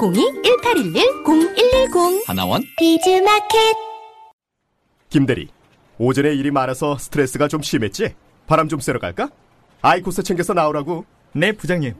[0.00, 3.76] 02-1811-0110 하나원 비즈마켓
[5.10, 5.48] 김대리,
[5.98, 8.14] 오전에 일이 많아서 스트레스가 좀 심했지?
[8.46, 9.28] 바람 좀 쐬러 갈까?
[9.82, 11.04] 아이코스 챙겨서 나오라고.
[11.34, 11.92] 네, 부장님.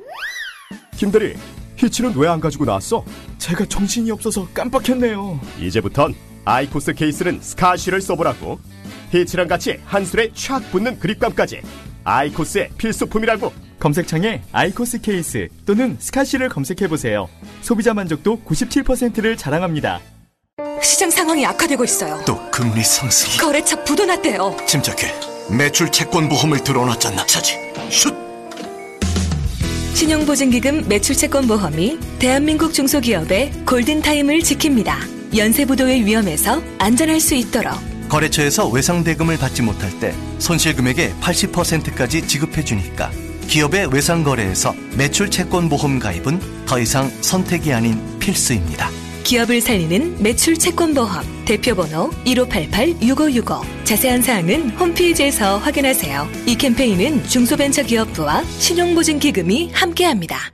[0.96, 1.34] 김대리,
[1.76, 3.04] 히치는 왜 안 가지고 나왔어?
[3.38, 5.38] 제가 정신이 없어서 깜빡했네요.
[5.60, 6.14] 이제부턴
[6.46, 8.58] 아이코스 케이스는 스카시를 써보라고.
[9.10, 11.60] 히치랑 같이 한술에 촥 붙는 그립감까지.
[12.04, 13.52] 아이코스의 필수품이라고.
[13.80, 17.28] 검색창에 아이코스 케이스 또는 스카시를 검색해보세요.
[17.62, 20.00] 소비자 만족도 97%를 자랑합니다.
[20.82, 22.22] 시장 상황이 악화되고 있어요.
[22.26, 23.40] 또 금리 상승.
[23.40, 24.56] 거래처 부도났대요.
[24.66, 25.12] 침착해.
[25.50, 27.26] 매출 채권 보험을 들어놨잖아.
[27.26, 27.56] 차지.
[27.90, 28.14] 슛.
[29.94, 35.36] 신용보증기금 매출 채권 보험이 대한민국 중소기업의 골든타임을 지킵니다.
[35.36, 37.74] 연쇄부도의 위험에서 안전할 수 있도록
[38.08, 43.10] 거래처에서 외상대금을 받지 못할 때 손실금액의 80%까지 지급해주니까
[43.50, 48.88] 기업의 외상 거래에서 매출 채권 보험 가입은 더 이상 선택이 아닌 필수입니다.
[49.24, 56.28] 기업을 살리는 매출 채권 보험 대표번호 1588-6565 자세한 사항은 홈페이지에서 확인하세요.
[56.46, 60.52] 이 캠페인은 중소벤처기업부와 신용보증기금이 함께합니다.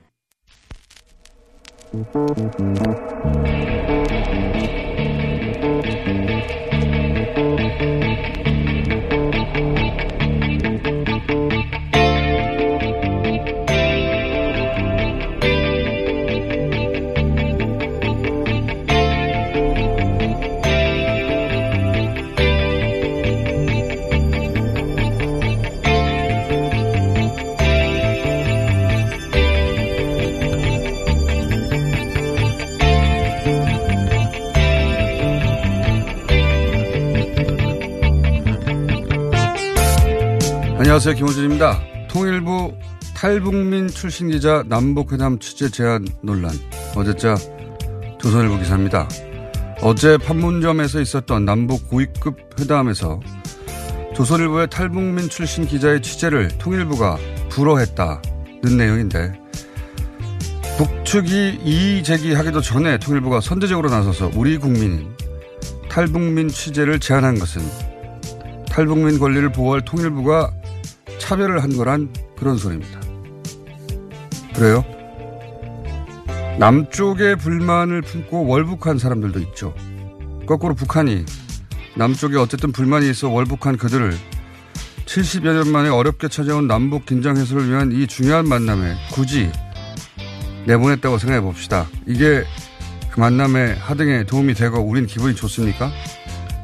[40.97, 41.13] 안녕하세요.
[41.13, 41.79] 김호준입니다.
[42.09, 42.73] 통일부
[43.15, 46.49] 탈북민 출신 기자 남북회담 취재 제한 논란.
[46.95, 47.35] 어제자
[48.19, 49.07] 조선일보 기사입니다.
[49.83, 53.19] 어제 판문점에서 있었던 남북 고위급 회담에서
[54.15, 57.19] 조선일보의 탈북민 출신 기자의 취재를 통일부가
[57.49, 59.39] 불허했다는 내용인데
[60.79, 65.15] 북측이 이의 제기하기도 전에 통일부가 선제적으로 나서서 우리 국민인
[65.89, 67.61] 탈북민 취재를 제한한 것은
[68.67, 70.56] 탈북민 권리를 보호할 통일부가
[71.19, 72.99] 차별을 한 거란 그런 소리입니다.
[74.55, 74.83] 그래요?
[76.59, 79.75] 남쪽에 불만을 품고 월북한 사람들도 있죠.
[80.47, 81.25] 거꾸로 북한이
[81.95, 84.13] 남쪽에 어쨌든 불만이 있어 월북한 그들을
[85.05, 89.51] 70여 년 만에 어렵게 찾아온 남북 긴장 해소를 위한 이 중요한 만남에 굳이
[90.65, 91.87] 내보냈다고 생각해 봅시다.
[92.05, 92.43] 이게
[93.11, 95.91] 그 만남의 하등에 도움이 되고 우린 기분이 좋습니까?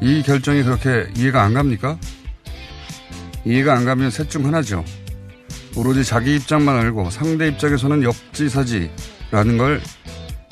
[0.01, 1.97] 이 결정이 그렇게 이해가 안 갑니까?
[3.45, 4.83] 이해가 안 가면 셋 중 하나죠.
[5.75, 9.81] 오로지 자기 입장만 알고 상대 입장에서는 역지사지라는 걸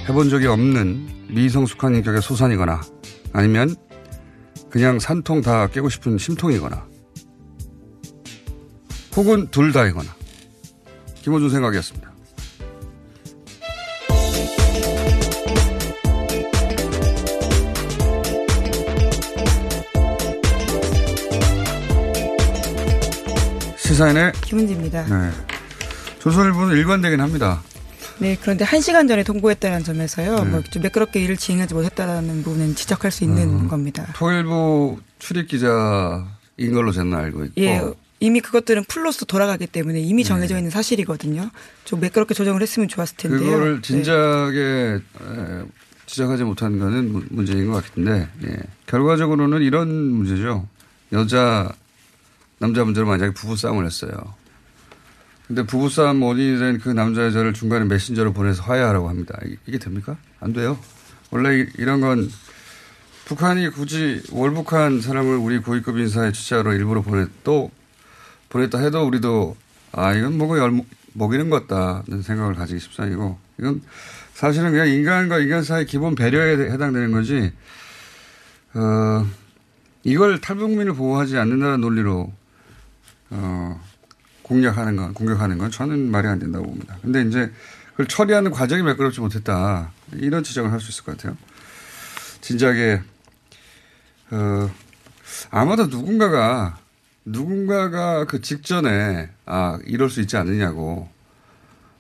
[0.08, 2.82] 해본 적이 없는 미성숙한 인격의 소산이거나
[3.34, 3.76] 아니면
[4.70, 6.86] 그냥 산통 다 깨고 싶은 심통이거나
[9.16, 10.10] 혹은 둘 다이거나
[11.16, 12.11] 김호준 생각이었습니다.
[24.02, 25.06] 시사인의 김은지입니다.
[25.06, 25.32] 네.
[26.20, 27.62] 조선일보는 일관되긴 합니다.
[28.18, 30.50] 네, 그런데 한 시간 전에 통보했다는 점에서요, 네.
[30.50, 33.68] 뭐좀 매끄럽게 일을 진행하지 못했다는 부분은 지적할 수 있는 어.
[33.68, 34.08] 겁니다.
[34.16, 37.82] 통일부 출입 기자인 걸로 저는 알고 있고 예,
[38.20, 40.02] 이미 그것들은 풀로서 돌아가기 때문에 네.
[40.02, 41.52] 이미 정해져 있는 사실이거든요.
[41.86, 43.40] 좀 매끄럽게 조정을 했으면 좋았을 텐데요.
[43.52, 43.82] 그거를 네.
[43.82, 44.60] 진작에
[44.96, 45.64] 에,
[46.08, 48.58] 지적하지 못한 거는 문- 문제인 것 같은데 예.
[48.88, 50.68] 결과적으로는 이런 문제죠.
[51.14, 51.72] 여자
[52.62, 54.12] 남자 문제로 만약에 부부 싸움을 했어요.
[55.48, 59.38] 근데 부부싸움 원인이 된 그 남자 여자를 중간에 메신저로 보내서 화해하라고 합니다.
[59.68, 60.16] 이게, 됩니까?
[60.40, 60.78] 안 돼요.
[61.32, 62.30] 원래 이- 이런 건
[63.26, 67.04] 북한이 굳이 월북한 사람을 우리 고위급 인사의 취재하러 일부러
[67.44, 67.72] 또
[68.50, 69.56] 보냈다 해도 우리도
[69.92, 70.72] 아 이건 뭐고 열
[71.14, 73.82] 먹이는 것 같다는 생각을 가지기 십상이고 이건
[74.34, 77.52] 사실은 그냥 인간과 인간 사이 기본 배려에 해당되는 거지
[78.74, 79.26] 어
[80.04, 82.32] 이걸 탈북민을 보호하지 않는다는 논리로
[83.32, 83.80] 어
[84.44, 86.98] 공략하는 건 공격하는 건 저는 말이 안 된다고 봅니다.
[87.02, 87.52] 근데 이제
[87.92, 89.92] 그걸 처리하는 과정이 매끄럽지 못했다.
[90.14, 91.38] 이런 지적을 할 수 있을 것 같아요.
[92.42, 93.02] 진작에
[94.32, 94.70] 어,
[95.50, 96.78] 아마도 누군가가
[97.26, 101.08] 누군가가 그 직전에 아 이럴 수 있지 않느냐고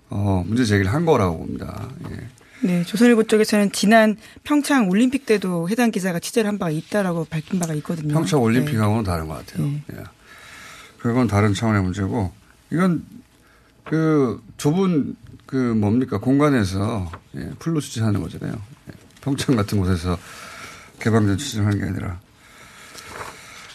[0.09, 1.87] 어, 문제 제기를 한 거라고 봅니다.
[2.09, 2.17] 예.
[2.63, 7.73] 네, 조선일보 쪽에서는 지난 평창 올림픽 때도 해당 기자가 취재를 한 바가 있다라고 밝힌 바가
[7.75, 8.13] 있거든요.
[8.13, 9.09] 평창 올림픽하고는 네.
[9.09, 9.65] 다른 것 같아요.
[9.67, 9.83] 네.
[9.93, 10.03] 예.
[11.01, 12.31] 그건 다른 차원의 문제고
[12.71, 13.03] 이건
[13.83, 15.15] 그 좁은
[15.45, 18.53] 그 뭡니까 공간에서 예, 풀로 추진하는 거잖아요.
[18.53, 18.91] 예.
[19.21, 20.17] 평창 같은 곳에서
[20.99, 22.19] 개방된 추진하는 게 아니라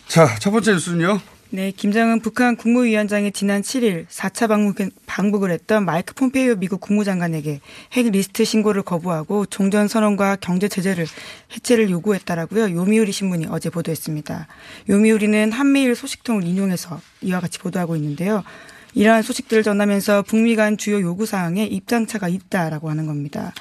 [0.06, 1.20] 자 첫 번째 뉴스는요.
[1.50, 7.60] 네, 김정은 북한 국무위원장이 지난 7일 4차 방북, 방북을 했던 마이크 폼페이오 미국 국무장관에게
[7.92, 11.06] 핵 리스트 신고를 거부하고 종전 선언과 경제 제재를
[11.54, 12.74] 해체를 요구했다라고요.
[12.74, 14.48] 요미우리 신문이 어제 보도했습니다.
[14.88, 18.42] 요미우리는 한미일 소식통을 인용해서 이와 같이 보도하고 있는데요.
[18.96, 23.52] 이러한 소식들을 전하면서 북미 간 주요 요구 사항에 입장차가 있다라고 하는 겁니다.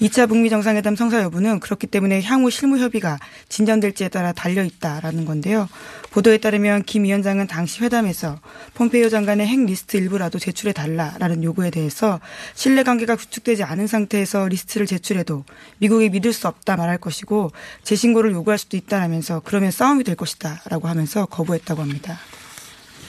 [0.00, 3.18] 2차 북미 정상회담 성사 여부는 그렇기 때문에 향후 실무 협의가
[3.48, 5.68] 진전될지에 따라 달려 있다라는 건데요.
[6.12, 8.38] 보도에 따르면 김 위원장은 당시 회담에서
[8.74, 12.20] 폼페이오 장관의 핵 리스트 일부라도 제출해 달라라는 요구에 대해서
[12.54, 15.44] 신뢰 관계가 구축되지 않은 상태에서 리스트를 제출해도
[15.78, 17.50] 미국이 믿을 수 없다 말할 것이고
[17.82, 22.16] 재신고를 요구할 수도 있다라면서 그러면 싸움이 될 것이다라고 하면서 거부했다고 합니다.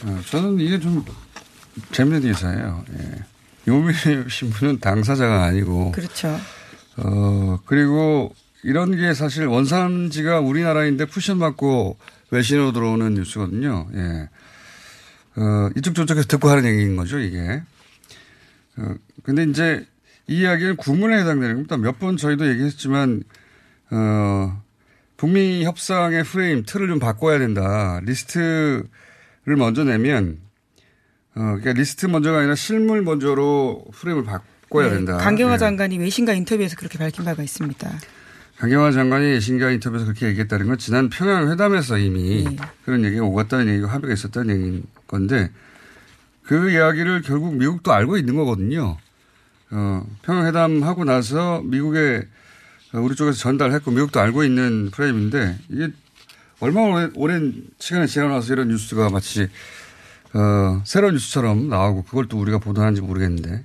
[0.04, 1.06] 어, 저는 이게 좀
[1.92, 2.86] 재밌는 기사예요.
[3.00, 3.12] 예.
[3.68, 6.40] 요미우리 신문은 당사자가 아니고 그렇죠.
[6.98, 8.34] 어, 그리고
[8.64, 11.98] 이런 게 사실 원산지가 우리나라인데 쿠션 맞고
[12.32, 13.88] 외신으로 들어오는 뉴스거든요.
[13.96, 14.30] 예.
[15.38, 17.62] 어, 이쪽 저쪽에서 듣고 하는 얘기인 거죠, 이게.
[18.78, 19.86] 어, 근데 이제
[20.28, 21.78] 이 이야기는 구문에 해당되는 겁니다.
[21.78, 23.24] 몇 번 저희도 얘기했지만,
[23.92, 24.62] 어,
[25.18, 28.00] 북미 협상의 프레임, 틀을 좀 바꿔야 된다.
[28.04, 28.86] 리스트를
[29.58, 30.40] 먼저 내면,
[31.36, 35.18] 어, 그러니까 리스트 먼저가 아니라 실물 먼저로 프레임을 바꿔야 네, 된다.
[35.18, 35.58] 강경화 예.
[35.58, 37.92] 장관이 외신과 인터뷰에서 그렇게 밝힌 바가 있습니다.
[38.58, 42.56] 강경화 장관이 예신가 인터뷰에서 그렇게 얘기했다는 건 지난 평양 회담에서 이미 네.
[42.86, 45.52] 그런 얘기가 오갔다는 얘기가 합의가 있었다는 얘기인 건데
[46.44, 48.98] 그 이야기를 결국 미국도 알고 있는 거거든요.
[49.72, 52.26] 어, 평양 회담하고 나서 미국에
[52.94, 55.90] 어, 우리 쪽에서 전달했고 미국도 알고 있는 프레임인데 이게
[56.62, 59.50] 얼마나 오랜, 오랜 시간이 지나서 이런 뉴스가 마치
[60.36, 63.64] 어, 새로운 뉴스처럼 나오고 그걸 또 우리가 보도하는지 모르겠는데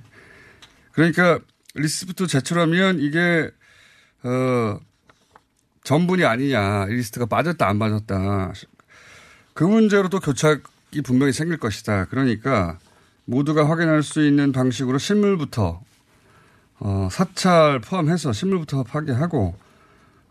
[0.93, 1.39] 그러니까
[1.75, 3.51] 리스트부터 제출하면 이게
[4.23, 4.79] 어,
[5.83, 8.53] 전부니 아니냐, 이 리스트가 빠졌다, 안 빠졌다.
[9.53, 12.05] 그 문제로 또 교착이 분명히 생길 것이다.
[12.05, 12.77] 그러니까
[13.25, 15.81] 모두가 확인할 수 있는 방식으로 실물부터,
[16.79, 19.55] 어, 사찰 포함해서 실물부터 파괴하고,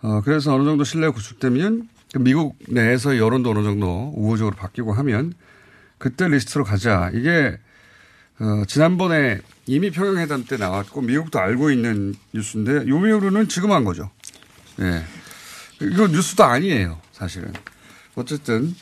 [0.02, 1.88] 어, 그래서 어느 정도 신뢰가 구축되면
[2.20, 5.34] 미국 내에서 여론도 어느 정도 우호적으로 바뀌고 하면
[6.00, 7.10] 그때 리스트로 가자.
[7.14, 7.58] 이게,
[8.40, 14.10] 어, 지난번에 이미 평양회담 때 나왔고 미국도 알고 있는 뉴스인데 요미우르는 지금 한 거죠.
[14.80, 15.04] 예.
[15.82, 17.52] 이거 뉴스도 아니에요, 사실은.
[18.14, 18.74] 어쨌든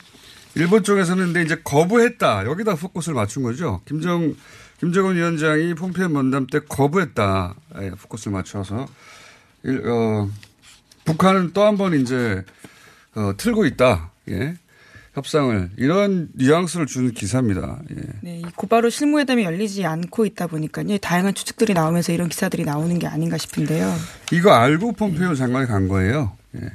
[0.55, 2.45] 일본 쪽에서는 근데 이제 거부했다.
[2.45, 3.81] 여기다 포커스를 맞춘 거죠.
[3.85, 4.33] 김정
[4.79, 7.53] 김정은 위원장이 폼페이오 면담 때 거부했다.
[7.81, 8.87] 예, 포커스를 맞춰서
[9.63, 10.29] 일, 어,
[11.03, 12.45] 북한은 또 한 번 이제
[13.13, 14.11] 어, 틀고 있다.
[14.29, 14.55] 예.
[15.13, 17.79] 협상을 이런 뉘앙스를 주는 기사입니다.
[17.91, 17.95] 예.
[18.21, 20.97] 네, 이 곧바로 실무회담이 열리지 않고 있다 보니까요.
[20.99, 23.93] 다양한 추측들이 나오면서 이런 기사들이 나오는 게 아닌가 싶은데요.
[24.31, 26.33] 이거 알고 폼페이오 장관이 간 거예요.
[26.55, 26.69] 예.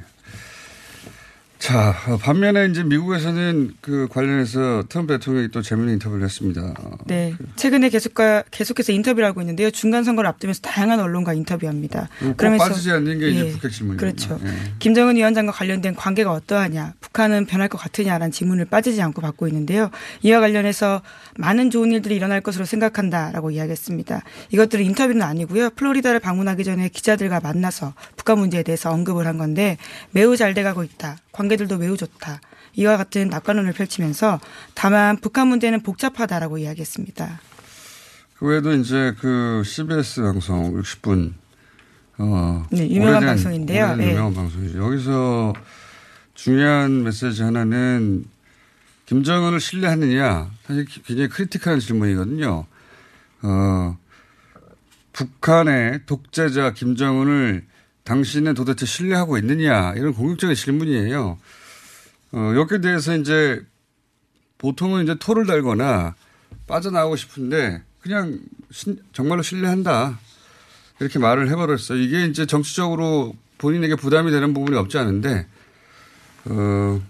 [1.65, 6.75] 자, 반면에 이제 미국에서는 그 관련해서 트럼프 대통령이 또 재미있는 인터뷰를 했습니다.
[7.05, 9.71] 네, 최근에 계속과 계속해서 인터뷰를 하고 있는데요.
[9.71, 12.07] 중간 선거를 앞두면서 다양한 언론과 인터뷰합니다.
[12.19, 13.99] 꼭 빠지지 않는 게 이제 북핵 질문입니다.
[13.99, 14.39] 그렇죠.
[14.45, 14.73] 예.
[14.77, 19.89] 김정은 위원장과 관련된 관계가 어떠하냐, 북한은 변할 것 같으냐라는 질문을 빠지지 않고 받고 있는데요.
[20.21, 21.01] 이와 관련해서
[21.39, 24.21] 많은 좋은 일들이 일어날 것으로 생각한다라고 이야기했습니다.
[24.51, 25.71] 이것들은 인터뷰는 아니고요.
[25.71, 29.79] 플로리다를 방문하기 전에 기자들과 만나서 북한 문제에 대해서 언급을 한 건데
[30.11, 31.17] 매우 잘 돼가고 있다.
[31.39, 32.39] 관계들도 매우 좋다.
[32.75, 34.39] 이와 같은 낙관론을 펼치면서
[34.73, 37.41] 다만 북한 문제는 복잡하다라고 이야기했습니다.
[38.37, 41.33] 그 외에도 이제 그 CBS 방송 60분
[42.19, 43.85] 어 네, 유명한 오래된- 방송인데요.
[43.85, 44.11] 오래된 네.
[44.11, 44.77] 유명한 방송이죠.
[44.85, 45.53] 여기서
[46.35, 48.25] 중요한 메시지 하나는
[49.05, 52.65] 김정은을 신뢰하느냐 사실 굉장히 크리티컬한 질문이거든요.
[53.43, 53.97] 어
[55.13, 57.65] 북한의 독재자 김정은을
[58.05, 61.37] 당신은 도대체 신뢰하고 있느냐 이런 공격적인 질문이에요.
[62.31, 63.61] 어, 여기에 대해서 이제
[64.59, 66.15] 보통은 이제 토를 달거나
[66.67, 68.39] 빠져나오고 싶은데 그냥
[68.71, 70.19] 신- 정말로 신뢰한다.
[70.99, 71.99] 이렇게 말을 해버렸어요.
[71.99, 75.47] 이게 이제 정치적으로 본인에게 부담이 되는 부분이 없지 않은데,
[76.45, 77.01] 어,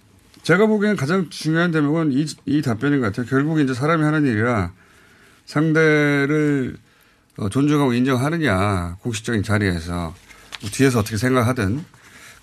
[0.44, 3.26] 제가 보기에는 가장 중요한 대목은 이, 이 답변인 것 같아요.
[3.28, 4.72] 결국 이제 사람이 하는 일이라
[5.46, 6.78] 상대를
[7.38, 10.16] 어, 존중하고 인정하느냐, 공식적인 자리에서.
[10.62, 11.84] 뭐 뒤에서 어떻게 생각하든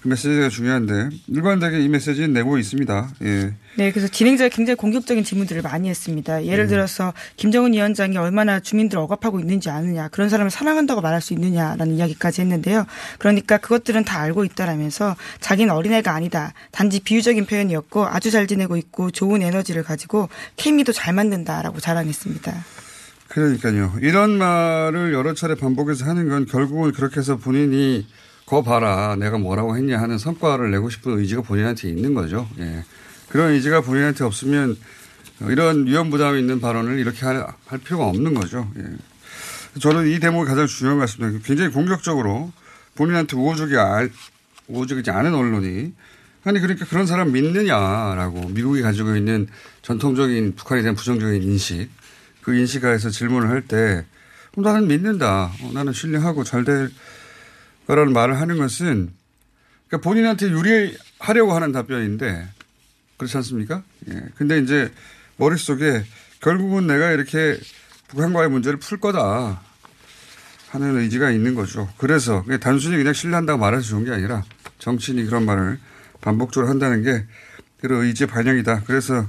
[0.03, 3.11] 그 메시지가 중요한데 일관되게 이 메시지는 내고 있습니다.
[3.23, 3.55] 예.
[3.77, 6.45] 네, 그래서 진행자가 굉장히 공격적인 질문들을 많이 했습니다.
[6.45, 6.69] 예를 음.
[6.69, 12.41] 들어서 김정은 위원장이 얼마나 주민들을 억압하고 있는지 아느냐, 그런 사람을 사랑한다고 말할 수 있느냐라는 이야기까지
[12.41, 12.85] 했는데요.
[13.19, 16.53] 그러니까 그것들은 다 알고 있다라면서 자기는 어린애가 아니다.
[16.73, 22.53] 단지 비유적인 표현이었고 아주 잘 지내고 있고 좋은 에너지를 가지고 케미도 잘 만든다라고 자랑했습니다.
[23.33, 23.95] 그러니까요.
[24.03, 28.07] 이런 말을 여러 차례 반복해서 하는 건 결국은 그렇게 해서 본인이
[28.45, 32.47] 거 봐라 내가 뭐라고 했냐 하는 성과를 내고 싶은 의지가 본인한테 있는 거죠.
[32.59, 32.85] 예.
[33.31, 34.77] 그런 의지가 본인한테 없으면
[35.49, 38.71] 이런 위험 부담이 있는 발언을 이렇게 할, 할 필요가 없는 거죠.
[38.77, 39.81] 예.
[39.81, 41.43] 저는 이 대목이 가장 중요한 것 같습니다.
[41.47, 42.53] 굉장히 공격적으로
[42.97, 44.07] 본인한테 우호적이, 아,
[44.69, 45.95] 우호적이지 않은 언론이
[46.45, 49.47] 아니 그러니까 그런 사람 믿느냐라고 미국이 가지고 있는
[49.81, 51.89] 전통적인 북한에 대한 부정적인 인식
[52.43, 54.05] 그 인식하에서 질문을 할 때
[54.57, 55.53] 나는 믿는다.
[55.63, 56.91] 어, 나는 신뢰하고 잘 될
[57.87, 59.13] 거라는 말을 하는 것은
[59.89, 62.49] 그러니까 본인한테 유리하려고 하는 답변인데
[63.17, 63.83] 그렇지 않습니까?
[64.11, 64.23] 예.
[64.37, 64.93] 근데 이제
[65.37, 66.05] 머릿속에
[66.41, 67.59] 결국은 내가 이렇게
[68.09, 69.61] 북한과의 문제를 풀 거다
[70.71, 71.89] 하는 의지가 있는 거죠.
[71.99, 74.43] 그래서 단순히 그냥 신뢰한다고 말해서 좋은 게 아니라
[74.79, 75.79] 정치인이 그런 말을
[76.21, 77.27] 반복적으로 한다는 게
[77.81, 78.83] 그런 의지의 반영이다.
[78.87, 79.27] 그래서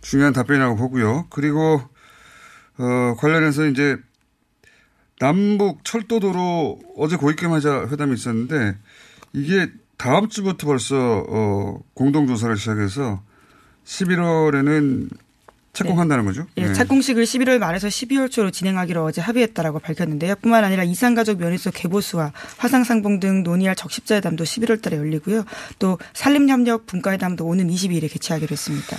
[0.00, 1.26] 중요한 답변이라고 보고요.
[1.30, 1.82] 그리고
[2.78, 3.96] 어, 관련해서 이제
[5.20, 8.76] 남북 철도도로 어제 고위겸하자 회담이 있었는데
[9.32, 13.22] 이게 다음 주부터 벌써 어, 공동조사를 시작해서
[13.84, 15.10] 11월에는
[15.74, 16.46] 착공한다는 거죠.
[16.56, 16.72] 예, 네.
[16.72, 20.36] 착공식을 11월 말에서 12월 초로 진행하기로 어제 합의했다라고 밝혔는데요.
[20.36, 25.44] 뿐만 아니라 이산가족 면회소 개보수와 화상상봉 등 논의할 적십자회담도 11월 달에 열리고요.
[25.80, 28.96] 또 산림협력 분과회담도 오는 22일에 개최하기로 했습니다.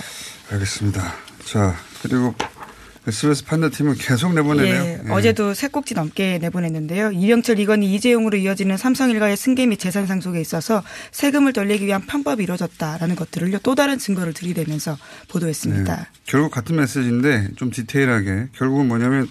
[0.52, 1.14] 알겠습니다.
[1.46, 2.34] 자, 그리고
[3.06, 4.82] SBS 판다팀은 계속 내보내네요.
[4.82, 5.10] 예, 예.
[5.10, 7.12] 어제도 세 꼭지 넘게 내보냈는데요.
[7.12, 10.82] 이병철 이건희 이재용으로 이어지는 삼성 일가의 승계 및 재산 상속에 있어서
[11.12, 13.58] 세금을 돌리기 위한 편법이 이루어졌다라는 것들을요.
[13.62, 14.98] 또 다른 증거를 들이대면서
[15.28, 15.96] 보도했습니다.
[15.96, 16.06] 네.
[16.24, 19.28] 결국 같은 메시지인데 좀 디테일하게 결국은 뭐냐면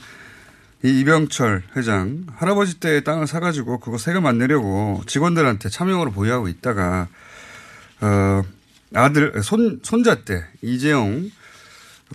[0.83, 7.09] 이 이병철 회장 할아버지 때 땅을 사가지고 그거 세금 안 내려고 직원들한테 차명으로 보유하고 있다가
[8.01, 8.43] 어
[8.93, 11.29] 아들 손 손자 때 이재용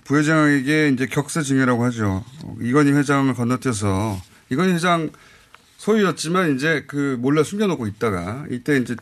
[0.03, 2.23] 부회장에게 이제 격세징해라고 하죠.
[2.61, 5.09] 이건희 회장을 건너뛰어서 이건희 회장
[5.77, 8.95] 소유였지만 이제 그 몰래 숨겨놓고 있다가 이때 이제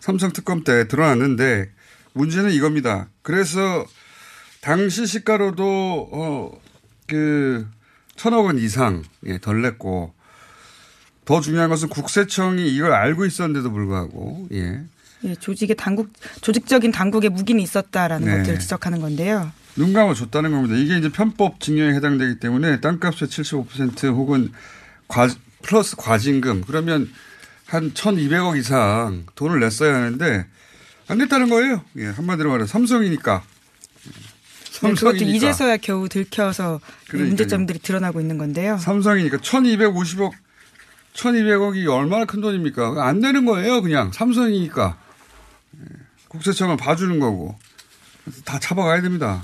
[0.00, 1.70] 삼성 특검 때 드러났는데
[2.12, 3.08] 문제는 이겁니다.
[3.22, 3.86] 그래서
[4.60, 6.52] 당시 시가로도
[7.06, 7.66] 어그
[8.16, 10.12] 천억 원 이상 예, 덜 냈고
[11.24, 14.82] 더 중요한 것은 국세청이 이걸 알고 있었는데도 불구하고 예.
[15.24, 18.38] 예, 조직의 당국 조직적인 당국의 무기는 있었다라는 네.
[18.38, 19.50] 것들을 지적하는 건데요.
[19.76, 20.76] 눈 감아 줬다는 겁니다.
[20.76, 24.52] 이게 이제 편법 징역에 해당되기 때문에 땅값의 75% 혹은
[25.08, 25.28] 과,
[25.62, 27.10] 플러스 과징금 그러면
[27.66, 30.46] 한 1200억 이상 돈을 냈어야 하는데
[31.08, 31.82] 안 냈다는 거예요.
[31.96, 33.42] 예, 한마디로 말해 삼성이니까.
[34.82, 37.28] 네, 그것도 이제서야 겨우 들켜서 이 그러니까요.
[37.28, 38.76] 문제점들이 드러나고 있는 건데요.
[38.78, 40.32] 삼성이니까 1250억
[41.14, 43.06] 1200억이 얼마나 큰 돈입니까?
[43.06, 44.12] 안 되는 거예요, 그냥.
[44.12, 44.98] 삼성이니까.
[45.78, 45.84] 예,
[46.28, 47.56] 국세청은 봐주는 거고.
[48.44, 49.42] 다 잡아가야 됩니다.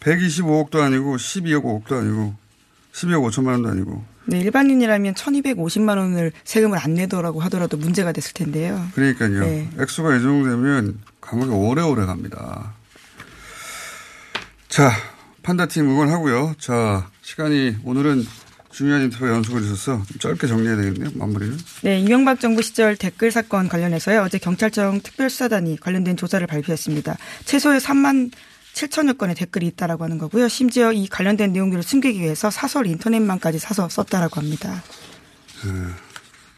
[0.00, 2.34] 125억도 아니고 12억 5억도 아니고
[2.92, 4.04] 12억 5천만 원도 아니고.
[4.26, 8.86] 네, 일반인이라면 1250만 원을 세금을 안 내더라고 하더라도 문제가 됐을 텐데요.
[8.94, 9.40] 그러니까요.
[9.40, 9.68] 네.
[9.78, 12.74] 액수가 이 정도 되면 감옥에 오래오래 갑니다.
[14.68, 14.90] 자,
[15.42, 16.54] 판다팀 응원하고요.
[16.58, 18.24] 자, 시간이 오늘은
[18.70, 21.10] 중요한 인터뷰 연속을 있어서 좀 짧게 정리해야 되겠네요.
[21.14, 21.56] 마무리는.
[21.82, 24.22] 네, 이명박 정부 시절 댓글 사건 관련해서요.
[24.22, 27.16] 어제 경찰청 특별수사단이 관련된 조사를 발표했습니다.
[27.44, 28.32] 최소의 3만
[28.74, 30.48] 7천여 건의 댓글이 있다라고 하는 거고요.
[30.48, 34.82] 심지어 이 관련된 내용들을 숨기기 위해서 사설 인터넷망까지 사서 썼다라고 합니다.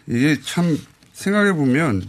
[0.06, 0.78] 이게 참
[1.12, 2.08] 생각해 보면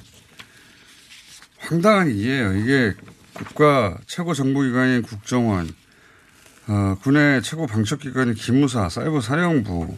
[1.58, 2.54] 황당한 일이에요.
[2.56, 2.94] 이게
[3.34, 5.70] 국가 최고 정보기관인 국정원,
[6.68, 9.96] 어, 군의 최고 방첩기관인 기무사, 사이버 사령부,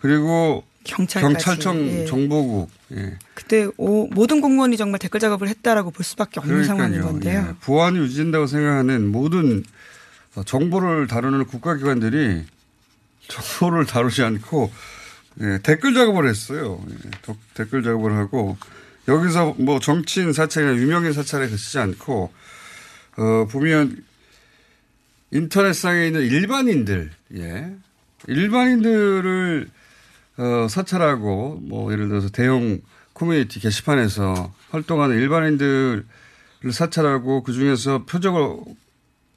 [0.00, 1.34] 그리고 경찰까지.
[1.34, 2.04] 경찰청 예.
[2.06, 2.70] 정보국.
[2.92, 3.16] 예.
[3.34, 7.46] 그때 오, 모든 공무원이 정말 댓글 작업을 했다라고 볼 수밖에 없는 상황인 건데요.
[7.50, 7.54] 예.
[7.60, 9.62] 보안이 유지된다고 생각하는 모든
[10.36, 12.44] 어, 정보를 다루는 국가기관들이
[13.28, 14.72] 정보를 다루지 않고
[15.42, 16.82] 예, 댓글 작업을 했어요.
[16.90, 18.56] 예, 덕- 댓글 작업을 하고
[19.08, 22.32] 여기서 뭐 정치인 사찰이나 유명인 사찰에 그치지 않고
[23.16, 24.04] 어, 보면
[25.32, 27.72] 인터넷상에 있는 일반인들, 예.
[28.26, 29.68] 일반인들을
[30.40, 32.80] 어, 사찰하고 뭐 예를 들어서 대형
[33.12, 36.04] 커뮤니티 게시판에서 활동하는 일반인들을
[36.72, 38.56] 사찰하고 그 중에서 표적을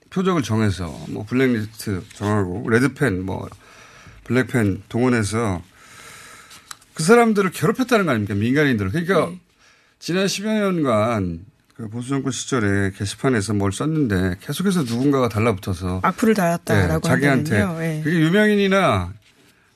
[0.10, 3.50] 표적을 정해서 뭐 블랙리스트 정하고 레드펜 뭐
[4.24, 5.62] 블랙펜 동원해서
[6.93, 8.36] 그 사람들을 괴롭혔다는 거 아닙니까?
[8.36, 8.91] 민간인들을.
[8.91, 9.39] 그러니까 네.
[10.00, 11.45] 지난 10여 년간
[11.75, 18.01] 그 보수 정권 시절에 게시판에서 뭘 썼는데 계속해서 누군가가 달라붙어서 악플을 달았다라고 네, 자기한테 네.
[18.03, 19.12] 그게 유명인이나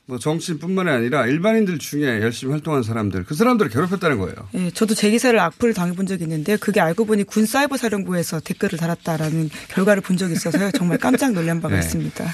[0.09, 4.35] 뭐 정치인뿐만이 아니라 일반인들 중에 열심히 활동한 사람들 그 사람들을 괴롭혔다는 거예요.
[4.53, 8.79] 예, 저도 제 기사를 악플을 당해본 적이 있는데 그게 알고 보니 군 사이버 사령부에서 댓글을
[8.79, 10.71] 달았다라는 결과를 본 적이 있어서요.
[10.71, 11.81] 정말 깜짝 놀란 바가 네.
[11.81, 12.25] 있습니다.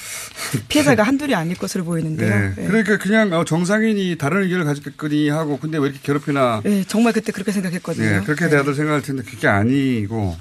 [0.69, 2.29] 피해자가 한둘이 아닐 것으로 보이는데요.
[2.29, 2.53] 네.
[2.55, 2.67] 네.
[2.67, 6.61] 그러니까 그냥 어, 정상인이 다른 의견을 가졌거니 하고 근데 왜 이렇게 괴롭히나.
[6.63, 8.07] 네, 정말 그때 그렇게 생각했거든요.
[8.07, 8.51] 네, 그렇게 네.
[8.51, 10.37] 다들 생각할 텐데 그게 아니고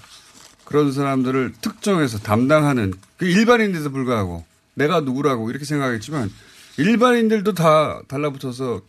[0.66, 6.30] 그런 사람들을 특정해서 담당하는 그 일반인데도 불구하고 내가 누구라고 이렇게 생각했지만
[6.76, 8.82] 일반인들도 다 달라붙어서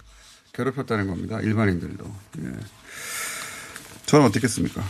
[0.54, 1.40] 괴롭혔다는 겁니다.
[1.40, 2.16] 일반인들도.
[2.40, 2.52] 예.
[4.06, 4.84] 저는 어떻겠습니까?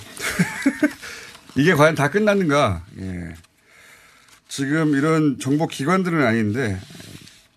[1.55, 2.83] 이게 과연 다 끝났는가?
[2.99, 3.33] 예.
[4.47, 6.79] 지금 이런 정보 기관들은 아닌데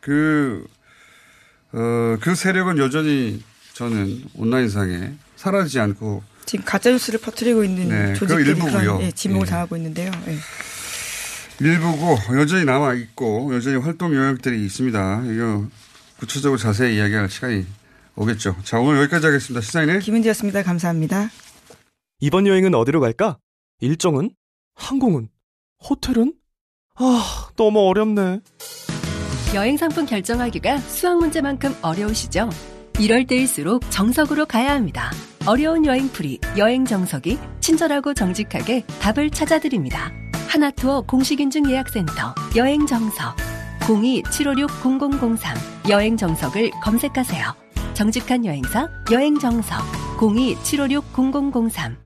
[0.00, 0.66] 그,
[1.72, 3.42] 어, 그 세력은 여전히
[3.74, 9.50] 저는 온라인상에 사라지지 않고 지금 가짜뉴스를 퍼뜨리고 있는 네, 조직들이 그런 예, 지목을 예.
[9.50, 10.12] 당하고 있는데요.
[10.28, 10.38] 예.
[11.60, 15.22] 일부고 여전히 남아 있고 여전히 활동 영역들이 있습니다.
[15.26, 15.66] 이거
[16.18, 17.66] 구체적으로 자세히 이야기할 시간이
[18.16, 18.56] 오겠죠.
[18.64, 19.60] 자 오늘 여기까지 하겠습니다.
[19.60, 20.62] 시사인의 김은지였습니다.
[20.62, 21.30] 감사합니다.
[22.20, 23.38] 이번 여행은 어디로 갈까?
[23.80, 24.30] 일정은?
[24.74, 25.28] 항공은?
[25.88, 26.34] 호텔은?
[26.96, 28.40] 아 너무 어렵네.
[29.54, 32.50] 여행 상품 결정하기가 수학 문제만큼 어려우시죠?
[32.98, 35.10] 이럴 때일수록 정석으로 가야 합니다.
[35.46, 40.10] 어려운 여행풀이 여행 정석이 친절하고 정직하게 답을 찾아드립니다.
[40.48, 43.36] 하나투어 공식인증 예약센터 여행정석
[43.80, 47.54] 02-756-0003 여행정석을 검색하세요.
[47.94, 49.80] 정직한 여행사 여행정석.
[50.18, 52.05] 02-756-0003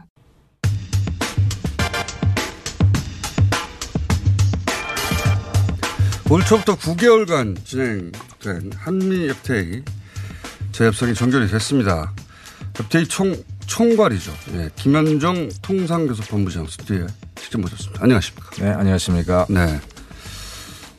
[6.31, 9.83] 올 초부터 9개월간 진행된 한미 FTA
[10.71, 12.13] 재협상이 종결이 됐습니다.
[12.79, 13.35] FTA 총,
[13.67, 14.31] 총괄이죠.
[14.53, 18.01] 예, 김현정 통상교섭본부장 스튜디오에 직접 모셨습니다.
[18.01, 18.49] 안녕하십니까.
[18.61, 19.45] 네, 안녕하십니까.
[19.49, 19.81] 네.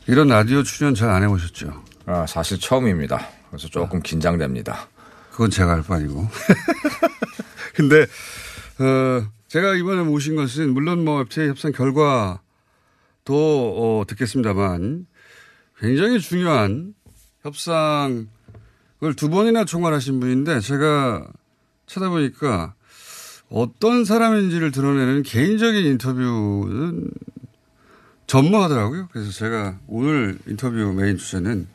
[0.06, 1.82] 이런 라디오 출연 잘 안 해보셨죠?
[2.04, 3.26] 아, 사실 처음입니다.
[3.48, 4.02] 그래서 조금 아.
[4.02, 4.86] 긴장됩니다.
[5.30, 6.28] 그건 제가 할 바이고.
[7.72, 12.38] 근데, 어, 제가 이번에 모신 것은 물론 뭐 협상 결과도
[13.30, 15.06] 어, 듣겠습니다만
[15.82, 16.94] 굉장히 중요한
[17.42, 18.24] 협상을
[19.16, 21.26] 두 번이나 총괄하신 분인데 제가
[21.86, 22.74] 찾아보니까
[23.50, 27.10] 어떤 사람인지를 드러내는 개인적인 인터뷰는
[28.28, 29.08] 전무하더라고요.
[29.10, 31.66] 그래서 제가 오늘 인터뷰 메인 주제는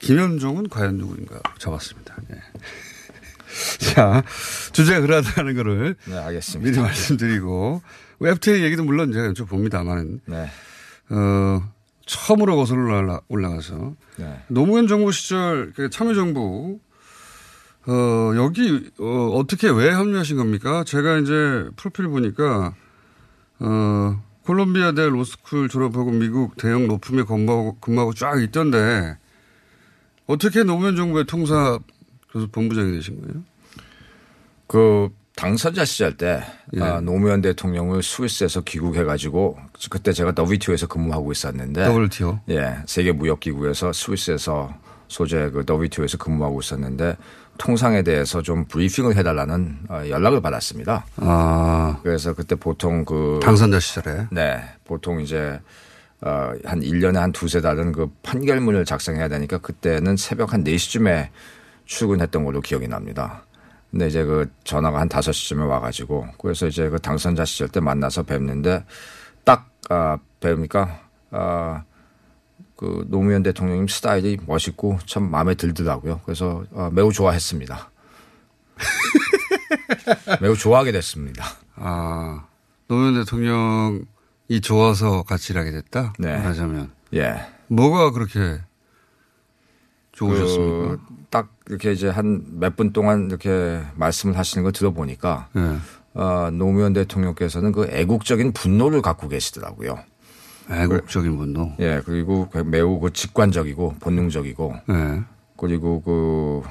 [0.00, 2.16] 김현종은 과연 누구인가 잡았습니다.
[2.28, 2.36] 네.
[3.94, 4.24] 자,
[4.72, 6.68] 주제가 그러하다는 거를 네, 알겠습니다.
[6.68, 7.80] 미리 말씀드리고
[8.18, 10.50] 웹툰 얘기도 물론 제가 여쭤봅니다만 네.
[11.10, 11.71] 어,
[12.06, 14.44] 처음으로 거슬러 올라가서 네.
[14.48, 16.80] 노무현 정부 시절 그 참여정부
[17.86, 20.84] 어, 여기 어, 어떻게 왜 합류하신 겁니까?
[20.84, 22.74] 제가 이제 프로필 보니까
[23.58, 29.16] 어, 콜롬비아 대 로스쿨 졸업하고 미국 대형 로펌에 근무하고, 근무하고 쫙 있던데
[30.26, 31.78] 어떻게 노무현 정부의 통사
[32.32, 33.42] 교섭 본부장이 되신 거예요?
[34.66, 36.42] 그 당선자 시절 때
[36.76, 36.80] 예.
[36.80, 39.58] 아, 노무현 대통령을 스위스에서 귀국해 가지고
[39.90, 44.74] 그때 제가 WTO에서 근무하고 있었는데 WTO 예 세계 무역기구에서 스위스에서
[45.08, 47.16] 소재 그 WTO에서 근무하고 있었는데
[47.58, 51.04] 통상에 대해서 좀 브리핑을 해달라는 어, 연락을 받았습니다.
[51.16, 55.60] 아 그래서 그때 보통 그 당선자 시절에 네 보통 이제
[56.22, 61.28] 어, 한 1년에 한 두세 달은 그 판결문을 작성해야 되니까 그때는 새벽 한 4시쯤에
[61.84, 63.44] 출근했던 걸로 기억이 납니다.
[63.90, 68.84] 근데 이제 그 전화가 한 5시쯤에 와가지고 그래서 이제 그 당선자 시절 때 만나서 뵙는데
[69.44, 71.00] 딱, 아, 뵈니까,
[71.30, 71.84] 아,
[72.76, 76.20] 그 노무현 대통령님 스타일이 멋있고 참 마음에 들더라고요.
[76.24, 77.90] 그래서 어, 매우 좋아했습니다.
[80.40, 81.44] 매우 좋아하게 됐습니다.
[81.76, 82.46] 아,
[82.88, 86.12] 노무현 대통령이 좋아서 같이 일하게 됐다?
[86.18, 86.36] 네.
[86.38, 86.90] 말하자면.
[87.14, 87.46] 예.
[87.68, 88.60] 뭐가 그렇게
[90.12, 90.88] 좋으셨습니까?
[90.88, 91.00] 그,
[91.30, 95.78] 딱 이렇게 이제 한 몇 분 동안 이렇게 말씀을 하시는 거 들어보니까 네.
[96.14, 99.98] 어, 노무현 대통령께서는 그 애국적인 분노를 갖고 계시더라고요.
[100.70, 101.72] 애국적인 분노.
[101.80, 105.22] 예, 그리고 그 매우 그 직관적이고 본능적이고 네.
[105.56, 106.62] 그리고 그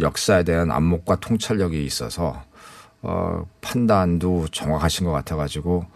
[0.00, 2.42] 역사에 대한 안목과 통찰력이 있어서
[3.02, 5.86] 어, 판단도 정확하신 것 같아가지고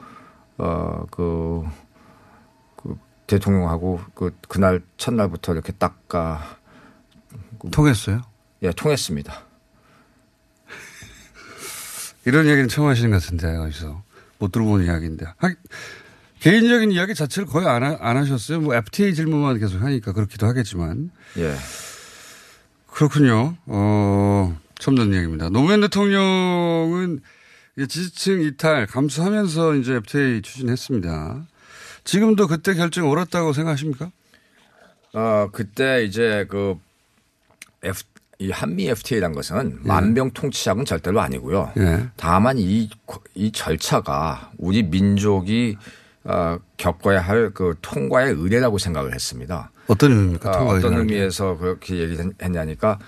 [0.59, 1.65] 어, 그,
[2.77, 6.41] 그 대통령하고 그 그날 첫날부터 이렇게 딱가
[7.71, 8.23] 통했어요?
[8.63, 9.33] 예, 통했습니다.
[12.25, 14.03] 이런 이야기는 처음 하시는 것 같은데, 어디서.
[14.39, 15.27] 못 들어본 이야기인데.
[15.37, 15.55] 하,
[16.41, 18.61] 개인적인 이야기 자체를 거의 안, 하, 안 하셨어요.
[18.61, 21.11] 뭐 FTA 질문만 계속 하니까 그렇기도 하겠지만.
[21.39, 21.55] 예.
[22.89, 23.57] 그렇군요.
[23.67, 25.49] 어, 처음 듣는 이야기입니다.
[25.51, 27.21] 노무현 대통령은
[27.77, 31.47] 지지층 이탈 감수하면서 이제 FTA 추진했습니다.
[32.05, 34.11] 지금도 그때 결정 옳았다고 생각하십니까?
[35.15, 36.77] 어, 그때 이제 그
[37.85, 38.03] F,
[38.43, 41.73] 이 한미 FTA라는 것은 만병통치약은 절대로 아니고요.
[41.79, 42.07] 예.
[42.17, 42.91] 다만 이,
[43.35, 45.77] 이 절차가 우리 민족이
[46.25, 49.71] 어, 겪어야 할 그 통과의 의례라고 생각을 했습니다.
[49.89, 50.51] 어떤 의미입니까?
[50.63, 50.99] 어, 어떤?
[50.99, 52.99] 의미에서 그렇게 얘기했냐니까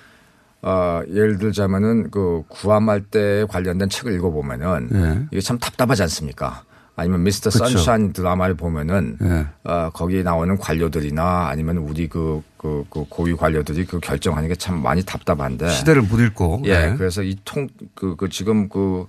[0.62, 5.26] 어, 예를 들자면은 그 구한말대에 관련된 책을 읽어보면은 예.
[5.30, 6.64] 이게 참 답답하지 않습니까?
[6.96, 7.66] 아니면 미스터 그쵸.
[7.66, 9.46] 선샤인 드라마를 보면은 예.
[9.68, 14.80] 어, 거기에 나오는 관료들이나 아니면 우리 그, 그, 그 고위 관료들이 그 결정하는 게 참
[14.80, 15.68] 많이 답답한데.
[15.70, 16.62] 시대를 못 읽고.
[16.66, 16.90] 예.
[16.90, 16.96] 네.
[16.96, 19.06] 그래서 이 통, 그, 그 지금 그,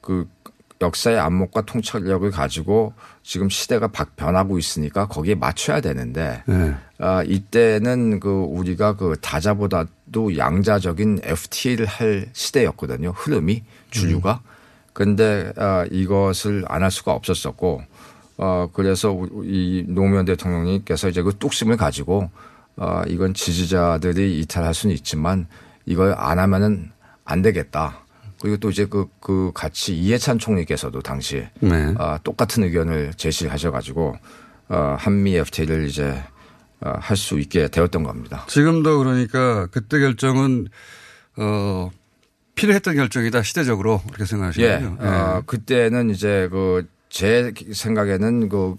[0.00, 0.26] 그
[0.80, 6.42] 역사의 안목과 통찰력을 가지고 지금 시대가 박- 변하고 있으니까 거기에 맞춰야 되는데.
[6.46, 6.74] 네.
[6.98, 13.10] 아, 이때는 그 우리가 그 다자보다도 양자적인 FTA를 할 시대였거든요.
[13.14, 14.40] 흐름이 주류가.
[14.92, 17.82] 근데 아, 이것을 안 할 수가 없었었고
[18.38, 22.30] 어 그래서 우- 이 노무현 대통령님께서 이제 그 뚝심을 가지고
[22.76, 25.46] 어 이건 지지자들이 이탈할 수는 있지만
[25.86, 26.90] 이걸 안 하면은
[27.24, 27.98] 안 되겠다.
[28.40, 31.94] 그리고 또 이제 그, 그 같이 이해찬 총리께서도 당시에 네.
[31.98, 34.16] 아, 똑같은 의견을 제시하셔 가지고
[34.68, 36.20] 어, 한미 FTA를 이제
[36.80, 38.44] 어, 할 수 있게 되었던 겁니다.
[38.48, 40.66] 지금도 그러니까 그때 결정은
[41.36, 41.90] 어
[42.54, 44.96] 필요했던 결정이다 시대적으로 그렇게 예, 생각하시는군요.
[45.08, 48.74] 어, 그때는 이제 그 제 생각에는 그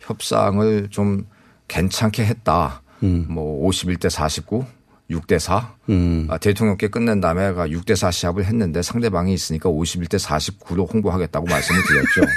[0.00, 1.26] 협상을 좀
[1.66, 2.80] 괜찮게 했다.
[3.02, 3.26] 음.
[3.28, 4.64] 뭐 51대 49,
[5.10, 5.74] 6대 4.
[5.88, 6.28] 음.
[6.30, 12.32] 아, 대통령께 끝낸 다음에 6대 4 시합을 했는데 상대방이 있으니까 51대 49로 홍보하겠다고 말씀을 드렸죠.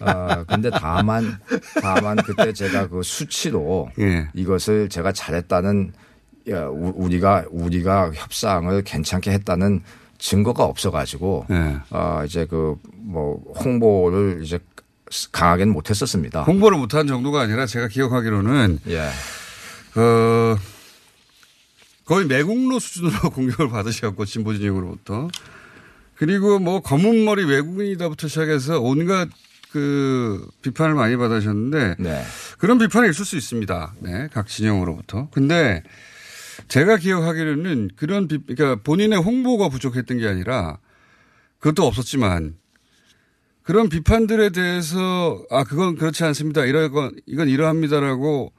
[0.00, 1.38] 아, 근데 다만,
[1.82, 4.28] 다만 그때 제가 그 수치로 예.
[4.32, 5.98] 이것을 제가 잘했다는 야,
[6.52, 9.82] 우- 우리가 우리가 협상을 괜찮게 했다는
[10.18, 11.76] 증거가 없어가지고 예.
[11.90, 12.76] 어, 이제 그
[13.10, 14.58] 뭐 홍보를 이제
[15.32, 16.42] 강하게는 못했었습니다.
[16.42, 19.08] 홍보를 못한 정도가 아니라 제가 기억하기로는 예.
[19.98, 20.56] 어
[22.04, 25.28] 거의 매국노 수준으로 공격을 받으셨고 진보 진영으로부터
[26.16, 29.28] 그리고 뭐 검은 머리 외국인이다부터 시작해서 온갖
[29.72, 32.22] 그 비판을 많이 받으셨는데 네.
[32.58, 33.94] 그런 비판이 있을 수 있습니다.
[34.00, 35.28] 네, 각 진영으로부터.
[35.30, 35.82] 근데
[36.68, 40.78] 제가 기억하기로는 그런 비, 그러니까 본인의 홍보가 부족했던 게 아니라
[41.58, 42.56] 그것도 없었지만
[43.62, 46.64] 그런 비판들에 대해서 아 그건 그렇지 않습니다.
[46.64, 46.90] 이런
[47.26, 48.52] 이건 이러합니다라고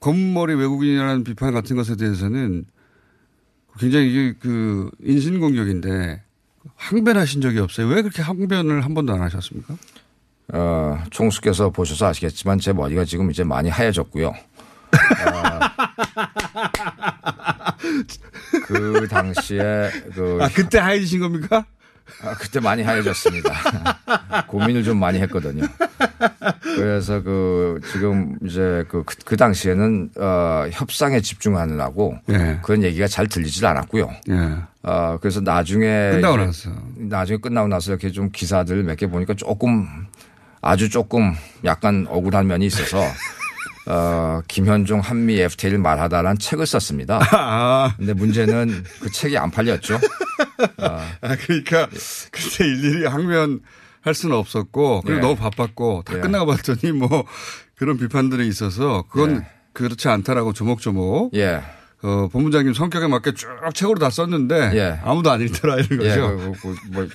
[0.00, 2.64] 검머리 외국인이라는 비판 같은 것에 대해서는
[3.78, 6.22] 굉장히 이게 그 인신공격인데
[6.74, 7.86] 항변하신 적이 없어요.
[7.88, 9.76] 왜 그렇게 항변을 한 번도 안 하셨습니까?
[10.52, 14.34] 어, 총수께서 보셔서 아시겠지만 제 머리가 지금 이제 많이 하얘졌고요.
[14.92, 15.60] 어,
[18.66, 21.64] 그 당시에 그 아 그때 하얘지신 겁니까?
[22.24, 23.50] 아, 그때 많이 하얘졌습니다.
[24.48, 25.64] 고민을 좀 많이 했거든요.
[26.62, 32.58] 그래서 그 지금 이제 그, 그, 그 당시에는 어, 협상에 집중하느라고 예.
[32.62, 34.10] 그런 얘기가 잘 들리질 않았고요.
[34.30, 34.56] 예.
[34.82, 36.70] 어, 그래서 나중에 끝나고 나서.
[36.96, 39.86] 나중에 끝나고 나서 이렇게 좀 기사들 몇 개 보니까 조금
[40.60, 43.00] 아주 조금 약간 억울한 면이 있어서
[43.90, 47.20] 어, 김현종 한미 FTA를 말하다라는 책을 썼습니다.
[47.32, 47.94] 아.
[47.96, 49.98] 근데 문제는 그 책이 안 팔렸죠.
[50.78, 51.88] 아, 그러니까
[52.30, 55.20] 그때 일일이 항변할 수는 없었고 그리고 예.
[55.20, 56.20] 너무 바빴고 다 예.
[56.20, 57.24] 끝나고 봤더니 뭐
[57.74, 61.62] 그런 비판들이 있어서 그건 그렇지 않다라고 조목조목 예.
[62.02, 65.00] 어, 본부장님 성격에 맞게 쭉 책으로 다 썼는데 예.
[65.04, 66.36] 아무도 안 읽더라 이런 예, 거죠.
[66.36, 67.08] 그, 그, 뭐,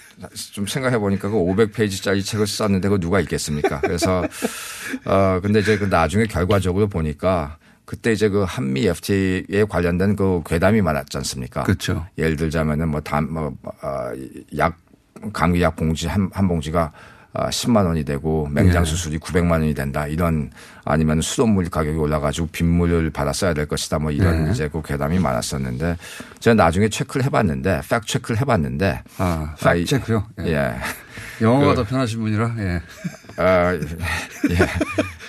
[0.52, 3.82] 좀 생각해 보니까 그 500페이지짜리 책을 썼는데 그 누가 읽겠습니까?
[3.82, 4.24] 그래서,
[5.06, 10.82] 어, 근데 이제 그 나중에 결과적으로 보니까 그때 이제 그 한미 FTA에 관련된 그 괴담이
[10.82, 11.64] 많았지 않습니까?
[11.64, 12.06] 그렇죠.
[12.18, 14.12] 예를 들자면은 뭐 담, 뭐, 어,
[14.58, 14.78] 약,
[15.34, 16.92] 감기약 봉지 한, 한 봉지가 아,
[17.50, 18.86] 10만 원이 되고 맹장 예.
[18.86, 20.08] 수술이 900만 원이 된다.
[20.08, 20.52] 이런
[20.86, 24.00] 아니면 수돗물 가격이 올라가지고 빗물을 받아 써야 될 것이다.
[24.00, 24.52] 뭐 이런 예.
[24.52, 25.98] 이제 그 괴담이 많았었는데
[26.40, 30.26] 제가 나중에 체크를 해봤는데 팩 체크를 해봤는데 아, 아, 팩 체크요?
[30.42, 30.48] 예.
[30.54, 30.76] 예.
[31.42, 32.82] 영어가 그- 더 편하신 분이라, 예.
[33.38, 33.80] 아, 예.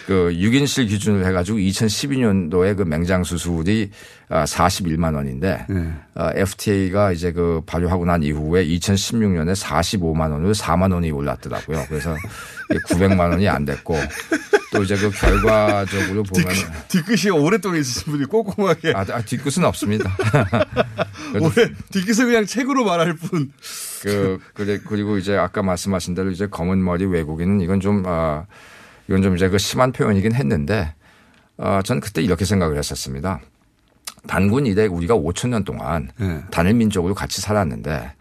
[0.07, 3.91] 그 6인실 기준으로 해가지고 2012년도에 그 맹장 수술이
[4.29, 6.21] 아, 41만 원인데 예.
[6.21, 11.87] 어, FTA가 이제 그 발효하고 난 이후에 2016년에 45만 원으로 4만 원이 올랐더라고요.
[11.89, 12.17] 그래서
[12.71, 13.97] 이게 900만 원이 안 됐고
[14.73, 16.49] 또 이제 그 결과적으로 보면
[16.89, 18.93] 뒤끝 이 오랫동안 있으신 분이 꼼꼼하게.
[18.95, 20.17] 아, 아, 뒤끝은 없습니다.
[21.41, 23.53] 오래 뒤끝을 그냥 책으로 말할 뿐.
[24.03, 28.47] 그, 그래, 그리고 이제 아까 말씀하신 대로 이제 검은 머리 외국인은 이건 좀, 아,
[29.09, 30.95] 이건 좀 이제 그 심한 표현이긴 했는데,
[31.59, 33.41] 아, 저는 그때 이렇게 생각을 했었습니다.
[34.27, 36.43] 단군 이래 우리가 5천 년 동안 예.
[36.51, 38.13] 단일 민족으로 같이 살았는데,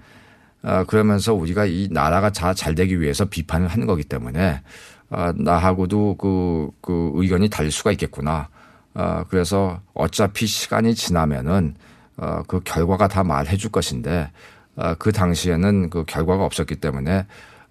[0.61, 4.61] 아, 그러면서 우리가 이 나라가 잘, 잘 되기 위해서 비판을 하는 거기 때문에,
[5.09, 8.49] 아, 나하고도 그, 그 의견이 달릴 수가 있겠구나.
[8.93, 11.75] 아, 그래서 어차피 시간이 지나면은,
[12.17, 14.31] 어, 그 결과가 다 말해 줄 것인데,
[14.75, 17.25] 어, 그 당시에는 그 결과가 없었기 때문에,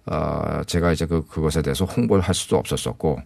[0.05, 3.19] 어, 제가 이제 그, 그것에 대해서 홍보를 할 수도 없었었고,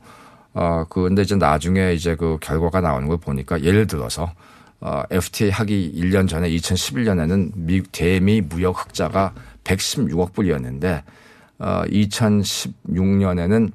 [0.53, 4.31] 어, 그, 근데 이제 나중에 이제 그 결과가 나오는 걸 보니까 예를 들어서,
[4.79, 11.03] 어, FTA 하기 1년 전에 2011년에는 미, 대미 무역 흑자가 116억 불이었는데,
[11.59, 13.71] 어, 2016년에는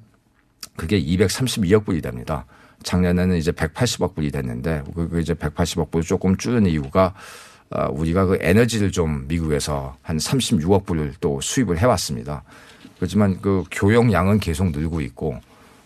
[0.76, 2.46] 그게 232억 불이 됩니다.
[2.82, 7.14] 작년에는 이제 180억 불이 됐는데 그그 이제 180억 불 조금 줄은 이유가
[7.70, 12.44] 어, 우리가 그 에너지를 좀 미국에서 한 36억 불을 또 수입을 해왔습니다.
[12.96, 15.38] 그렇지만 그 교역량은 계속 늘고 있고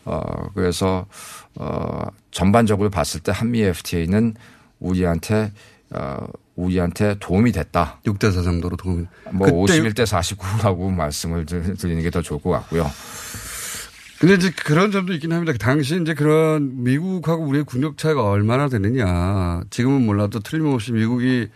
[0.05, 0.21] 어
[0.55, 1.07] 그래서
[1.55, 4.35] 어 전반적으로 봤을 때 한미 FTA는
[4.81, 5.53] 우리한테
[5.91, 8.01] 어 우리한테 도움이 됐다.
[8.05, 9.07] 6대 4 정도로 도움이.
[9.33, 12.91] 뭐 그때 51대 49라고 말씀을 드- 드리는 게 더 좋을 것 같고요.
[14.19, 15.53] 근데 이제 그런 점도 있긴 합니다.
[15.53, 19.63] 그 당시 이제 그런 미국하고 우리의 군력 차이가 얼마나 되느냐.
[19.71, 21.49] 지금은 몰라도 틀림없이 미국이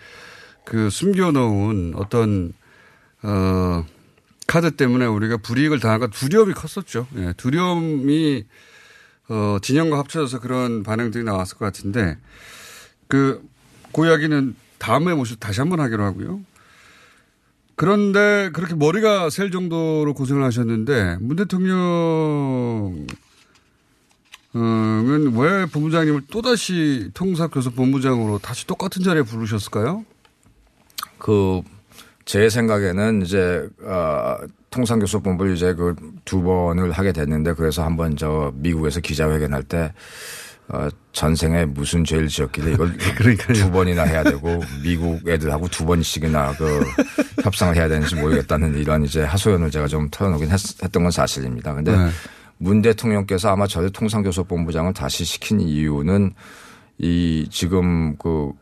[0.64, 2.52] 그 숨겨놓은 어떤,
[3.24, 3.84] 어,
[4.46, 7.06] 카드 때문에 우리가 불이익을 당할까 두려움이 컸었죠.
[7.16, 8.44] 예, 두려움이,
[9.28, 12.18] 어, 진영과 합쳐져서 그런 반응들이 나왔을 것 같은데
[13.08, 13.42] 그,
[13.92, 16.40] 그 이야기는 다음에 모셔 다시 한번 하기로 하고요.
[17.74, 23.06] 그런데 그렇게 머리가 셀 정도로 고생을 하셨는데 문 대통령은
[25.34, 30.04] 왜 본부장님을 또다시 통사교섭 본부장으로 다시 똑같은 자리에 부르셨을까요?
[31.18, 31.62] 그
[32.24, 34.36] 제 생각에는 이제 어
[34.70, 39.92] 통상교섭본부를 이제 그 두 번을 하게 됐는데 그래서 한번 저 미국에서 기자회견할 때
[40.68, 42.96] 어, 전생에 무슨 죄를 지었길래 이걸
[43.54, 46.84] 두 번이나 해야 되고 미국 애들하고 두 번씩이나 그
[47.42, 50.58] 협상을 해야 되는지 모르겠다는 이런 이제 하소연을 제가 좀 털어놓긴 했,
[50.92, 51.74] 던건 사실입니다.
[51.74, 52.08] 근데 네.
[52.58, 56.32] 문 대통령께서 아마 저를 통상교섭본부장을 다시 시킨 이유는
[56.98, 58.52] 이 지금 그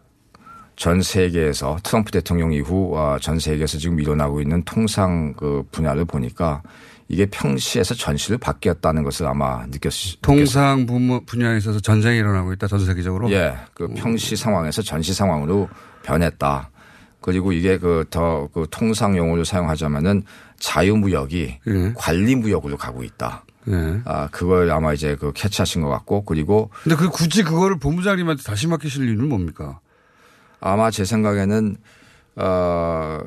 [0.81, 6.63] 전 세계에서 트럼프 대통령 이후 아, 전 세계에서 지금 일어나고 있는 통상 그 분야를 보니까
[7.07, 12.83] 이게 평시에서 전시를 바뀌었다는 것을 아마 느꼈을 통상 분모- 분야에 있어서 전쟁이 일어나고 있다 전
[12.83, 13.31] 세계적으로.
[13.31, 15.69] 예, 그 평시 상황에서 전시 상황으로
[16.03, 16.71] 변했다.
[17.21, 20.23] 그리고 이게 그 더그 통상 용어를 사용하자면은
[20.61, 21.59] 자유무역이
[21.95, 23.45] 관리무역으로 가고 있다.
[23.69, 24.01] 예.
[24.07, 28.67] 아, 그걸 아마 이제 그 캐치하신 것 같고 그리고 근데 그 굳이 그거를 본부장님한테 다시
[28.67, 29.81] 맡기실 이유는 뭡니까?
[30.61, 31.77] 아마 제 생각에는
[32.37, 33.19] 어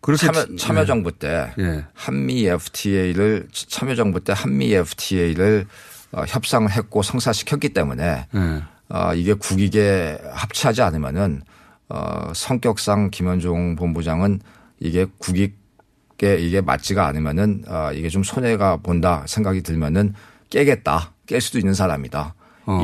[0.00, 1.84] 그렇게 참여, 치- 참여정부 때 예.
[1.94, 5.66] 한미 FTA를 참여정부 때 한미 FTA를
[6.12, 8.62] 어, 협상을 했고 성사시켰기 때문에 예.
[8.90, 11.42] 어, 이게 국익에 합치하지 않으면은
[11.88, 14.40] 어, 성격상 김현종 본부장은
[14.78, 20.14] 이게 국익에 이게 맞지가 않으면은 어, 이게 좀 손해가 본다 생각이 들면은
[20.50, 22.34] 깨겠다 깰 수도 있는 사람이다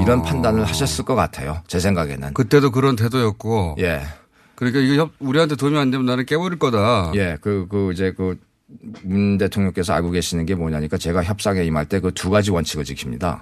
[0.03, 0.23] 이런 어.
[0.23, 3.77] 판단을 하셨을 것 같아요 제 생각에는 그때도 그런 태도였고.
[3.79, 4.03] 예.
[4.55, 7.13] 그러니까 이게 협- 우리한테 도움이 안 되면 나는 깨버릴 거다.
[7.15, 8.39] 예, 그, 그, 이제 그,
[9.03, 13.41] 문 대통령께서 알고 계시는 게 뭐냐니까 제가 협상에 임할 때 그 두 가지 원칙을 지킵니다.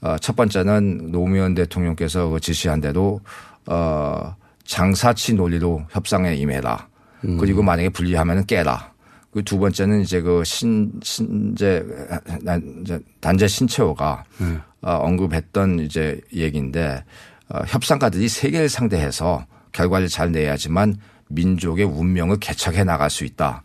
[0.00, 3.20] 어, 첫 번째는 노무현 대통령께서 그 지시한 대로,
[3.66, 6.86] 어, 장사치 논리로 협상에 임해라.
[7.40, 8.92] 그리고 만약에 불리하면 깨라.
[9.32, 11.84] 그두 번째는 이제 그 신, 신제,
[13.20, 14.58] 단재 신채호가 네.
[14.84, 17.04] 어, 언급했던 이제 얘기인데
[17.48, 20.96] 어, 협상가들이 세계를 상대해서 결과를 잘 내야지만
[21.28, 23.62] 민족의 운명을 개척해 나갈 수 있다.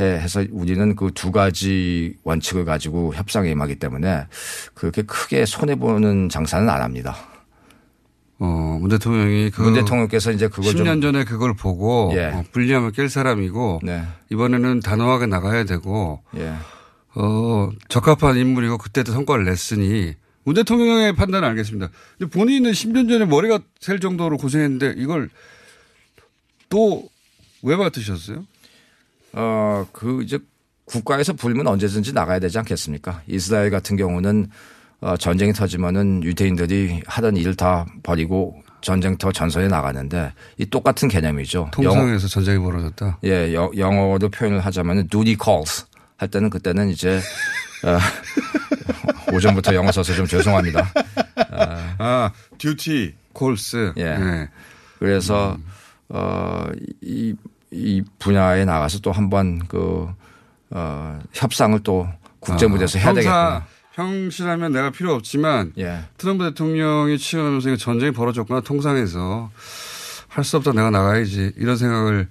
[0.00, 4.26] 예, 해서 우리는 그 두 가지 원칙을 가지고 협상에 임하기 때문에
[4.74, 7.16] 그렇게 크게 손해 보는 장사는 안 합니다.
[8.38, 12.26] 어, 문 대통령이 그 문 대통령께서 이제 그걸 10년 좀 전에 그걸 보고 예.
[12.26, 14.02] 어, 불리하면 깰 사람이고 네.
[14.30, 16.54] 이번에는 단호하게 나가야 되고 예.
[17.14, 20.14] 어, 적합한 인물이고 그때도 성과를 냈으니
[20.50, 21.90] 문 대통령의 판단은 알겠습니다.
[22.18, 25.30] 근데 본인은 10년 전에 머리가 셀 정도로 고생했는데 이걸
[26.68, 27.08] 또
[27.62, 28.46] 왜 맡으셨어요?
[29.34, 30.38] 어, 그 이제
[30.86, 33.20] 국가에서 불면 언제든지 나가야 되지 않겠습니까?
[33.26, 34.48] 이스라엘 같은 경우는
[35.02, 41.70] 어, 전쟁이 터지면은 유대인들이 하던 일을 다 버리고 전쟁터 전선에 나가는데 이 똑같은 개념이죠.
[41.74, 43.18] 통상에서 전쟁이 벌어졌다.
[43.24, 45.84] 예, 여- 영어로 표현을 하자면은 duty calls
[46.16, 47.20] 할 때는 그때는 이제
[47.84, 47.98] 어,
[49.32, 50.92] 오전부터 영어 써서 좀 죄송합니다.
[51.98, 53.92] 아, 듀티 콜스.
[53.96, 54.14] 예.
[54.16, 54.48] 네.
[54.98, 55.56] 그래서
[56.08, 56.66] 어,
[57.02, 57.34] 이,
[57.70, 60.08] 이 분야에 나가서 또 한 번 그,
[60.70, 62.08] 어, 협상을 또
[62.40, 63.66] 국제 무대에서 해야 형사, 되겠구나.
[63.92, 66.00] 형실하면 내가 필요 없지만 예.
[66.18, 69.50] 트럼프 대통령이 취임하면서 전쟁이 벌어졌구나 통상에서
[70.28, 72.28] 할 수 없다 내가 나가야지 이런 생각을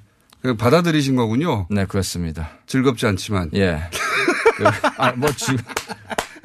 [0.57, 1.67] 받아들이신 거군요.
[1.69, 2.49] 네, 그렇습니다.
[2.65, 3.49] 즐겁지 않지만.
[3.55, 3.81] 예.
[4.55, 4.63] 그,
[4.97, 5.57] 아, 뭐, 즐,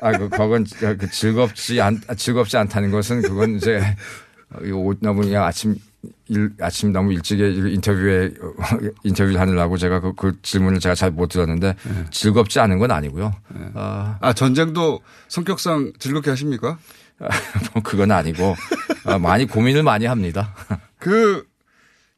[0.04, 0.66] 아, 그, 그건
[0.98, 3.80] 그 즐겁지 않, 즐겁지 않다는 것은 그건 이제
[4.62, 5.76] 이거 너무 그냥 아침
[6.28, 8.30] 일, 아침 너무 일찍에 인터뷰에
[9.02, 11.74] 인터뷰를 하느라고 제가 그, 그 질문을 제가 잘 못 들었는데
[12.10, 13.32] 즐겁지 않은 건 아니고요.
[13.72, 16.76] 아, 아 전쟁도 성격상 즐겁게 하십니까?
[17.72, 18.56] 뭐 그건 아니고
[19.06, 20.54] 아, 많이 고민을 많이 합니다.
[20.98, 21.46] 그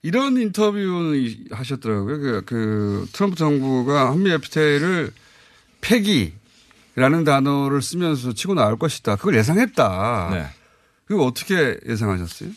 [0.02, 1.14] 이런 인터뷰
[1.52, 2.18] 하셨더라고요.
[2.18, 5.12] 그, 그 트럼프 정부가 한미 FTA를
[5.80, 6.32] 폐기
[6.96, 9.16] 라는 단어를 쓰면서 치고 나올 것이다.
[9.16, 10.28] 그걸 예상했다.
[10.32, 10.46] 네.
[11.04, 12.50] 그거 어떻게 예상하셨어요?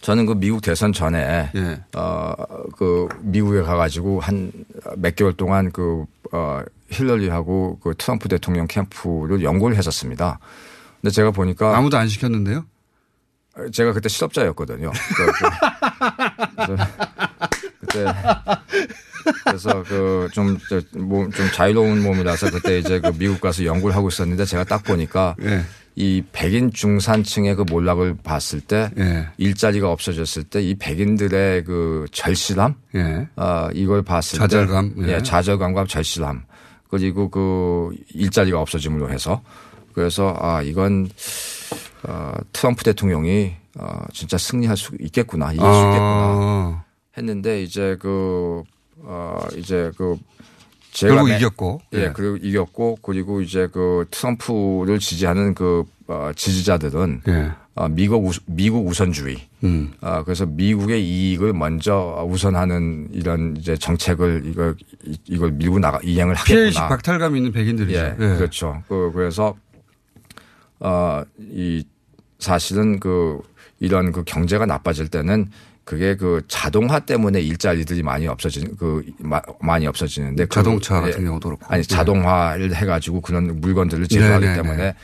[0.00, 1.82] 저는 그 미국 대선 전에 예.
[1.94, 4.52] 어그 미국에 가가지고 한
[4.96, 10.38] 몇 개월 동안 그 어, 힐러리하고 그 트럼프 대통령 캠프를 연구를 했었습니다.
[11.00, 12.64] 근데 제가 보니까 아무도 안 시켰는데요?
[13.72, 14.92] 제가 그때 실업자였거든요.
[17.80, 18.04] 그때
[19.44, 24.84] 그래서 그 그좀몸좀 자유로운 몸이라서 그때 이제 그 미국 가서 연구를 하고 있었는데 제가 딱
[24.84, 25.62] 보니까 예.
[25.96, 29.28] 이 백인 중산층의 그 몰락을 봤을 때 예.
[29.38, 33.28] 일자리가 없어졌을 때 이 백인들의 그 절실함 예.
[33.36, 34.94] 어, 이걸 봤을 좌절감.
[34.94, 35.14] 때 예.
[35.16, 36.44] 예, 좌절감과 절실함
[36.90, 39.42] 그리고 그 일자리가 없어짐으로 해서
[39.92, 41.08] 그래서 아 이건
[42.04, 46.84] 어, 트럼프 대통령이 어, 진짜 승리할 수 있겠구나 이길 수 있겠구나 아,
[47.16, 48.62] 했는데 이제 그
[49.02, 50.16] 어, 이제 그
[50.92, 51.80] 제가 결국 매- 이겼고.
[51.94, 52.12] 예, 예.
[52.14, 57.50] 그리고 이겼고 그리고 이제 그 트럼프를 지지하는 그 어, 지지자들은 예.
[57.74, 59.36] 어, 미국 우, 미국 우선주의.
[59.62, 59.92] 음.
[60.00, 66.34] 아, 그래서 미국의 이익을 먼저 우선하는 이런 이제 정책을 이걸 이- 이걸 밀고 나가 이행을
[66.34, 66.88] 하겠구나.
[66.88, 67.98] 박탈감 있는 백인들이죠.
[67.98, 68.14] 예, 예.
[68.36, 68.82] 그렇죠.
[68.88, 69.54] 그 그래서
[70.80, 71.84] 어이
[72.38, 73.40] 사실은 그
[73.80, 75.50] 이런 그 경제가 나빠질 때는
[75.88, 81.00] 그게 그 자동화 때문에 일자리들이 많이 없어지는 그 마- 많이 없어지는데 그- 자동차 예.
[81.12, 81.64] 같은 경우도 그렇고.
[81.66, 84.94] 아니 자동화를 해가지고 그런 물건들을 제조하기 네, 네, 때문에 네.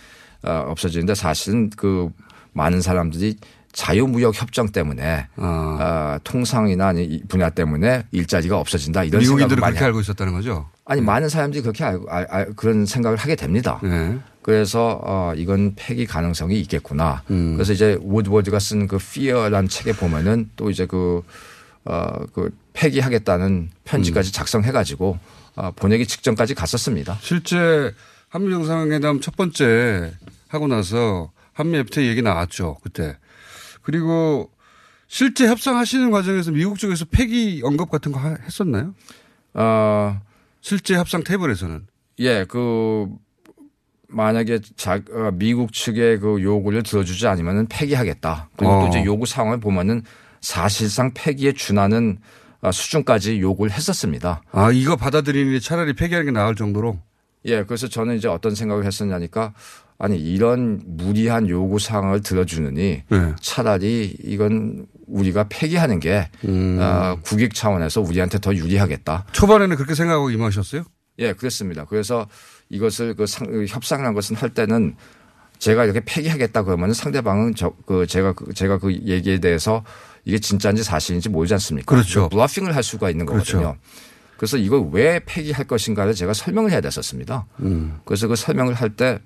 [0.43, 2.11] 어, 없어지는데 사실은 그
[2.53, 3.39] 많은 사람들이
[3.73, 10.01] 자유무역 협정 때문에 어, 통상이나 이 분야 때문에 일자리가 없어진다 이런 미국인들은 많이 그렇게 알고
[10.01, 10.69] 있었다는 거죠.
[10.85, 13.81] 아니 많은 사람들이 그렇게 알고 알, 알- 그런 생각을 하게 됩니다.
[13.83, 14.19] 네.
[14.45, 17.23] 그래서 어 이건 폐기 가능성이 있겠구나.
[17.31, 17.55] 음.
[17.55, 21.23] 그래서 이제 우드워드가 쓴 그 Fear라는 책에 보면은 또 이제 그
[21.87, 24.33] 어, 그 폐기하겠다는 편지까지 음.
[24.33, 25.19] 작성해 가지고
[25.57, 27.19] 어, 보내기 직전까지 갔었습니다.
[27.23, 27.93] 실제
[28.29, 30.13] 한미 정상회담 첫 번째
[30.49, 32.77] 하고 나서 한미 FTA 얘기 나왔죠.
[32.83, 33.17] 그때.
[33.81, 34.51] 그리고
[35.09, 38.95] 실제 협상하시는 과정에서 미국 쪽에서 폐기 언급 같은 거 하- 했었나요?
[39.55, 40.21] 어,
[40.61, 41.87] 실제 협상 테이블에서는.
[42.21, 43.09] 예, 그
[44.15, 48.51] 만약에 자, 어, 미국 측의 그 요구를 들어주지 않으면은 폐기하겠다.
[48.57, 48.81] 그리고 어.
[48.81, 50.03] 또 이제 요구 상황을 보면은
[50.41, 52.19] 사실상 폐기에 준하는
[52.61, 54.43] 어, 수준까지 요구를 했었습니다.
[54.53, 56.99] 아, 이거 받아들이니 차라리 폐기하는 게 나을 정도로?
[57.47, 59.53] 예, 그래서 저는 이제 어떤 생각을 했었냐니까
[59.99, 63.35] 아니 이런 무리한 요구 사항을 들어주느니 네.
[63.41, 66.79] 차라리 이건 우리가 폐기하는 게 음.
[66.81, 69.27] 어, 국익 차원에서 우리한테 더 유리하겠다.
[69.33, 70.85] 초반에는 그렇게 생각하고 임하셨어요?
[71.19, 71.85] 예, 그렇습니다.
[71.85, 72.27] 그래서
[72.71, 74.97] 이것을 그 상, 협상이라는 것은 할 때는
[75.59, 79.85] 제가 이렇게 폐기하겠다 그러면 상대방은 저, 그 제가 그 제가 그 얘기에 대해서
[80.25, 81.95] 이게 진짜인지 사실인지 모르지 않습니까?
[81.95, 82.29] 그렇죠.
[82.29, 83.59] 블러핑을 할 수가 있는 그렇죠.
[83.59, 83.79] 거거든요.
[84.37, 87.47] 그래서 이걸 왜 폐기할 것인가를 제가 설명을 해야 됐었습니다.
[87.61, 88.01] 음.
[88.05, 89.19] 그래서 그 설명을 할 때,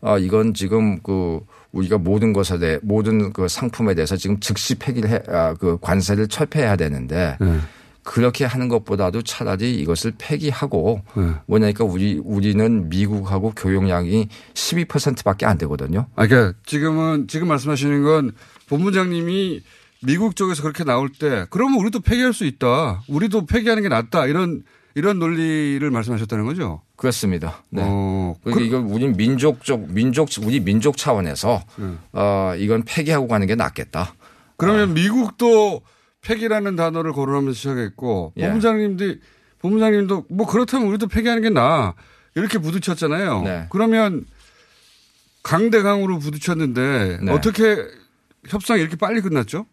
[0.00, 1.40] 아, 이건 지금 그
[1.72, 6.28] 우리가 모든 것에 대해, 모든 그 상품에 대해서 지금 즉시 폐기를 해, 아, 그 관세를
[6.28, 7.58] 철폐해야 되는데 네.
[8.02, 11.32] 그렇게 하는 것보다도 차라리 이것을 폐기하고 네.
[11.46, 16.06] 뭐냐니까 우리 우리는 미국하고 교역량이 12%밖에 안 되거든요.
[16.16, 18.32] 아, 그러니까 지금은 지금 말씀하시는 건
[18.68, 19.62] 본부장님이
[20.02, 23.02] 미국 쪽에서 그렇게 나올 때 그러면 우리도 폐기할 수 있다.
[23.08, 24.26] 우리도 폐기하는 게 낫다.
[24.26, 24.62] 이런
[24.94, 26.82] 이런 논리를 말씀하셨다는 거죠.
[26.96, 27.62] 그렇습니다.
[27.70, 27.82] 네.
[27.84, 31.62] 어, 그러니까 이건 우리 민족적 민족 우리 민족 차원에서
[32.12, 34.14] 어 이건 폐기하고 가는 게 낫겠다.
[34.56, 35.82] 그러면 미국도
[36.22, 38.46] 폐기라는 단어를 거론하면서 시작했고 예.
[38.46, 39.14] 본부장님도
[39.60, 41.94] 본부장님도 뭐 그렇다면 우리도 폐기하는 게 나아
[42.34, 43.42] 이렇게 부딪혔잖아요.
[43.42, 43.66] 네.
[43.70, 44.24] 그러면
[45.42, 47.32] 강대강으로 부딪혔는데 네.
[47.32, 47.76] 어떻게
[48.48, 49.66] 협상이 이렇게 빨리 끝났죠?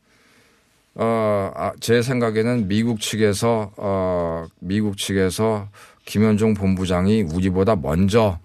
[0.95, 5.69] 어, 아, 제 생각에는 미국 측에서, 어, 미국 측에서
[6.05, 8.39] 김현종 본부장이 우리보다 먼저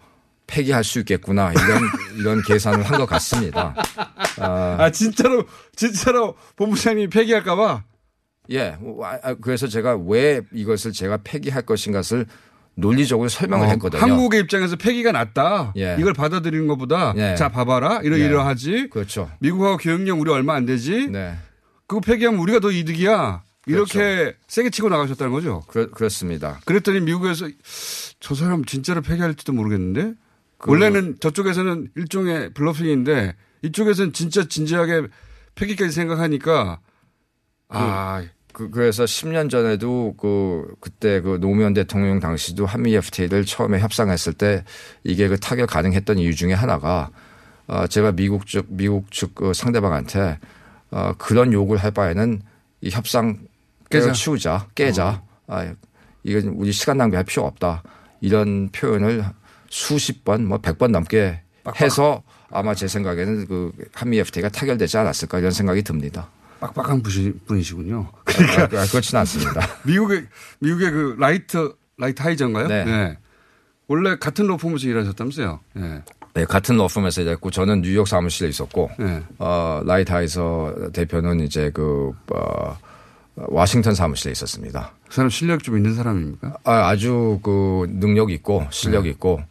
[0.46, 1.50] 폐기할 수 있겠구나.
[1.52, 1.80] 이런,
[2.20, 3.74] 이런 계산을 한 것 같습니다.
[4.38, 5.44] 아, 아 진짜로
[5.74, 7.84] 진짜로 본부장님이 폐기할까봐
[8.52, 8.76] 예.
[9.02, 12.26] 아, 아, 그래서 제가 왜 이것을 제가 폐기할 것인가를
[12.74, 14.00] 논리적으로 설명을 어, 했거든요.
[14.00, 15.74] 한국의 입장에서 폐기가 낫다.
[15.76, 15.96] 예.
[15.98, 17.34] 이걸 받아들이는 것보다 예.
[17.36, 18.24] 자 봐봐라 이러 네.
[18.24, 18.88] 이러하지.
[18.90, 19.30] 그렇죠.
[19.40, 21.08] 미국하고 교역량 우리 얼마 안 되지.
[21.08, 21.36] 네.
[21.86, 23.42] 그거 폐기하면 우리가 더 이득이야.
[23.66, 24.36] 이렇게 그렇죠.
[24.48, 25.62] 세게 치고 나가셨다는 거죠.
[25.68, 26.60] 그렇, 그렇습니다.
[26.64, 27.48] 그랬더니 미국에서
[28.20, 30.14] 저 사람 진짜로 폐기할지도 모르겠는데
[30.58, 35.08] 그- 원래는 저쪽에서는 일종의 블러핑인데 이쪽에서는 진짜 진지하게
[35.54, 36.80] 폐기까지 생각하니까
[37.68, 44.32] 아 그, 그래서 10년 전에도 그, 그때 그 노무현 대통령 당시도 한미 FTA를 처음에 협상했을
[44.34, 44.64] 때
[45.04, 47.10] 이게 그 타결 가능했던 이유 중에 하나가
[47.66, 50.38] 어, 제가 미국 쪽, 미국 측 그 상대방한테
[50.90, 52.42] 어, 그런 요구를 할 바에는
[52.82, 53.38] 이 협상
[53.90, 54.12] 깨자.
[54.12, 55.22] 치우자, 깨자.
[55.46, 55.72] 아,
[56.24, 57.82] 이건 우리 시간 낭비할 필요 없다.
[58.20, 59.24] 이런 표현을
[59.68, 61.40] 수십 번, 뭐 백 번 넘게
[61.80, 66.28] 해서 아마 제 생각에는 그 한미 FTA가 타결되지 않았을까 이런 생각이 듭니다.
[66.62, 68.08] 빡빡한 분이- 분이시군요.
[68.24, 68.24] 아,
[68.90, 69.66] 그렇지는 않습니다.
[69.84, 70.26] 미국의
[70.60, 72.68] 미국의 그 라이트 라이트하이저인가요?
[72.68, 73.18] 네.
[73.88, 75.60] 원래 같은 로펌에서 일하셨다면서요?
[75.74, 76.02] 네.
[76.34, 79.22] 네, 같은 로펌에서 일했고 저는 뉴욕 사무실에 있었고 네.
[79.38, 82.76] 어, 라이트하이저 대표는 이제 그 어,
[83.34, 84.92] 워싱턴 사무실에 있었습니다.
[85.08, 86.58] 그 사람 실력 좀 있는 사람입니까?
[86.64, 89.10] 아, 아주 그 능력 있고 실력 네.
[89.10, 89.42] 있고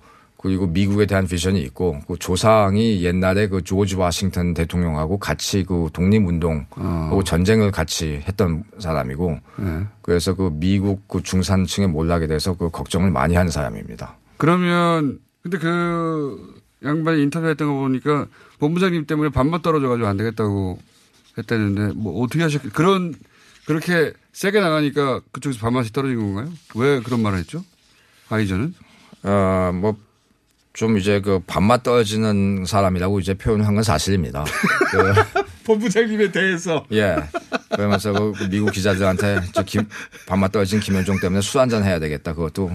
[0.42, 6.66] 그리고 미국에 대한 비전이 있고 그 조상이 옛날에 그 조지 워싱턴 대통령하고 같이 그 독립운동
[6.72, 9.86] 하고 전쟁을 같이 했던 사람이고 네.
[10.02, 14.18] 그래서 그 미국 그 중산층의 몰락에 대해서 그 걱정을 많이 하는 사람입니다.
[14.38, 18.26] 그러면 근데 그 양반이 인터뷰했던 거 보니까
[18.60, 20.80] 본부장님 때문에 반만 떨어져가지고 안 되겠다고
[21.38, 23.14] 했다는데 뭐 어떻게 하셨 그런
[23.66, 26.52] 그렇게 세게 나가니까 그쪽에서 반만씩 떨어진 건가요?
[26.76, 27.64] 왜 그런 말을 했죠?
[28.30, 28.74] 하이저는?
[29.24, 29.98] 어, 뭐,
[30.74, 34.46] 좀 이제 그 밥맛 떨어지는 사람이라고 이제 표현한 건 사실입니다.
[34.92, 35.14] 그,
[35.66, 36.86] 본부장님에 대해서.
[36.94, 37.16] 예.
[37.70, 39.88] 그러면서 그 미국 기자들한테 저 김,
[40.28, 42.34] 밥맛 떨어진 김현종 때문에 술 한잔 해야 되겠다.
[42.34, 42.72] 그것도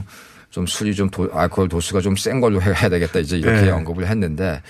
[0.51, 3.18] 좀 술이 좀 도, 알코올 도수가 좀 센 걸로 해야 되겠다.
[3.18, 3.70] 이제 이렇게 네.
[3.70, 4.62] 언급을 했는데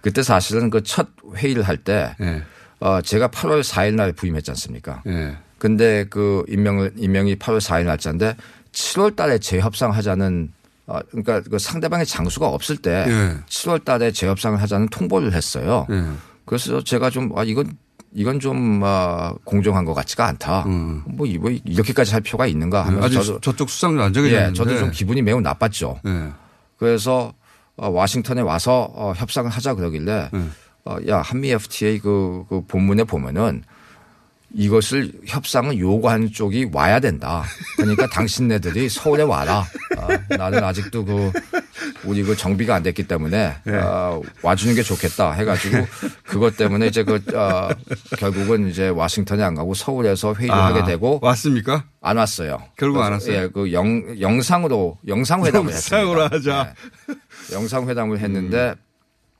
[0.00, 2.42] 그때 사실은 그 첫 회의를 할때 네.
[2.80, 5.02] 어, 제가 8월 4일 날 부임했지 않습니까?
[5.08, 5.36] 예.
[5.58, 8.36] 근데 그 임명을 임명이 8월 4일 날짜인데
[8.72, 10.57] 7월 달에 재협상하자는 어
[11.10, 13.36] 그러니까 그 상대방의 장수가 없을 때 예.
[13.48, 15.86] 7월 달에 재협상을 하자는 통보를 했어요.
[15.90, 16.04] 예.
[16.46, 17.70] 그래서 제가 좀 아 이건
[18.14, 20.64] 이건 좀 아, 공정한 것 같지가 않다.
[21.06, 23.04] 뭐, 이- 뭐 이렇게까지 할 필요가 있는가 하면서 음.
[23.04, 24.52] 아주 저도 저쪽 수상도 안 정해져 예.
[24.54, 26.00] 저도 좀 기분이 매우 나빴죠.
[26.06, 26.32] 예.
[26.78, 27.34] 그래서
[27.76, 30.48] 어, 와싱턴에 와서 어, 협상을 하자 그러길래 네.
[30.86, 33.62] 어, 야 한미 FTA 그, 그 본문에 보면은
[34.54, 37.44] 이것을 협상을 요구하는 쪽이 와야 된다.
[37.76, 39.64] 그러니까 당신네들이 서울에 와라.
[39.98, 41.32] 어, 나는 아직도 그
[42.04, 43.76] 우리 그 정비가 안 됐기 때문에 네.
[43.76, 45.86] 어, 와주는 게 좋겠다 해가지고
[46.24, 47.68] 그것 때문에 이제 그 어,
[48.18, 51.84] 결국은 이제 와싱턴에 안 가고 서울에서 회의를 아, 하게 되고 왔습니까?
[52.00, 52.62] 안 왔어요.
[52.76, 53.36] 결국 안 왔어요?
[53.36, 56.36] 예, 그 영, 영상으로 영상 회담을 영상으로 했습니다.
[56.36, 56.74] 하자.
[57.06, 57.14] 네.
[57.54, 58.74] 영상 회담을 했는데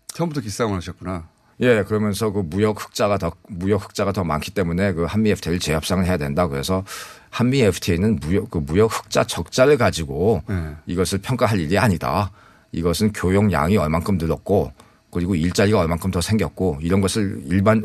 [0.08, 1.28] 처음부터 기싸움을 하셨구나.
[1.60, 6.04] 예, 그러면서 그 무역 흑자가 더 무역 흑자가 더 많기 때문에 그 한미 FTA를 재협상을
[6.04, 6.46] 해야 된다.
[6.46, 6.84] 그래서
[7.30, 10.74] 한미 FTA는 무역 그 무역 흑자 적자를 가지고 네.
[10.86, 12.30] 이것을 평가할 일이 아니다.
[12.72, 14.72] 이것은 교역량이 얼만큼 늘었고
[15.10, 17.82] 그리고 일자리가 얼만큼 더 생겼고 이런 것을 일반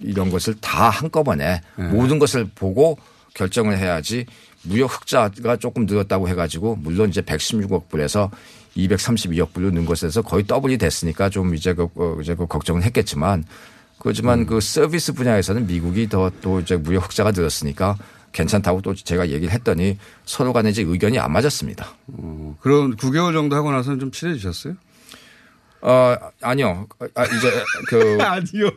[0.00, 1.88] 이런 것을 다 한꺼번에 네.
[1.88, 2.96] 모든 것을 보고
[3.34, 4.24] 결정을 해야지
[4.62, 8.30] 무역 흑자가 조금 늘었다고 해가지고 물론 이제 116억 불에서
[8.78, 13.44] 232억 불로 는 것에서 거의 더블이 됐으니까 좀 이제 그, 어, 이제 그 걱정은 했겠지만
[13.98, 17.96] 그렇지만 그 서비스 분야에서는 미국이 더 또 이제 무역 흑자가 늘었으니까
[18.32, 21.86] 괜찮다고 또 제가 얘기를 했더니 서로 간에 이제 의견이 안 맞았습니다.
[22.08, 24.74] 어, 그런 9개월 정도 하고 나서는 좀 친해지셨어요?
[25.80, 26.86] 어, 아니요.
[27.14, 28.18] 아, 이제 그.
[28.22, 28.70] 아니요.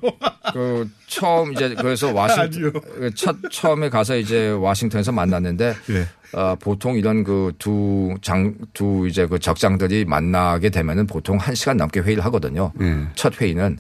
[0.54, 6.08] 그 처음 이제 그래서 와싱턴 그첫 처음에 가서 이제 와싱턴에서 만났는데 예.
[6.34, 11.78] 어, 보통 이런 그 두 장 두 이제 그 적장들이 만나게 되면은 보통 한 시간
[11.78, 12.72] 넘게 회의를 하거든요.
[12.82, 13.08] 예.
[13.16, 13.78] 첫 회의는.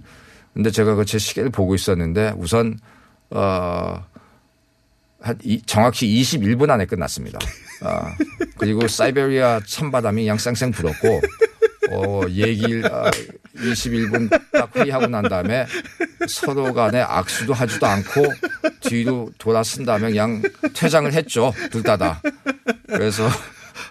[0.54, 2.78] 근데 제가 그 제 시계를 보고 있었는데 우선
[3.30, 4.04] 어,
[5.22, 7.40] 한 이, 정확히 21분 안에 끝났습니다.
[7.84, 8.12] 아,
[8.58, 11.22] 그리고 사이베리아 찬바람이 그냥 쌩쌩 불었고
[11.90, 13.10] 어, 얘기를 아,
[13.56, 15.66] 21분 딱 회의하고 난 다음에
[16.28, 18.24] 서로 간에 악수도 하지도 않고
[18.82, 20.42] 뒤로 돌아선 다음에 그냥
[20.74, 21.54] 퇴장을 했죠.
[21.72, 22.22] 둘 다 다.
[22.88, 23.28] 그래서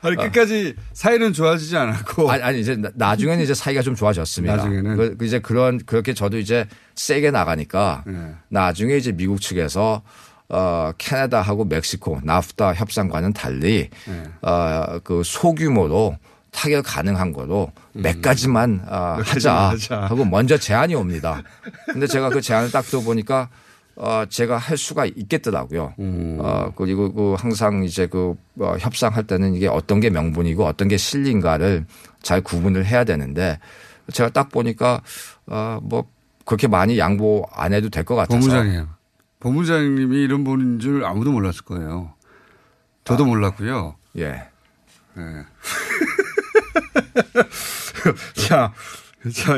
[0.02, 4.56] 아니 끝까지 사이는 좋아지지 않았고 아니, 아니 이제 나- 나중에는 이제 사이가 좀 좋아졌습니다.
[4.56, 4.96] 나중에는?
[4.96, 8.34] 그, 그 이제 그런 그렇게 저도 이제 세게 나가니까 네.
[8.48, 10.02] 나중에 이제 미국 측에서
[10.48, 14.22] 어 캐나다하고 멕시코 나프타 협상과는 달리 네.
[14.42, 16.16] 어 그 소규모로
[16.52, 20.00] 타결 가능한 거로 몇 가지만 어, 몇 하자 하자.
[20.02, 21.42] 하고 먼저 제안이 옵니다.
[21.86, 23.48] 근데 제가 그 제안을 딱 들어보니까
[23.96, 25.94] 어, 제가 할 수가 있겠더라고요.
[26.40, 30.96] 어, 그리고 그 항상 이제 그 어, 협상할 때는 이게 어떤 게 명분이고 어떤 게
[30.96, 31.86] 실리인가를
[32.22, 33.58] 잘 구분을 해야 되는데
[34.12, 35.02] 제가 딱 보니까
[35.46, 36.04] 어, 뭐
[36.46, 38.38] 그렇게 많이 양보 안 해도 될 것 같아서.
[38.40, 38.88] 본부장이에요.
[39.40, 42.12] 본부장님이 이런 분인 줄 아무도 몰랐을 거예요.
[43.04, 43.94] 저도 몰랐고요.
[44.18, 44.48] 예.
[45.14, 45.24] 네.
[48.34, 48.72] 자,
[49.32, 49.56] 자,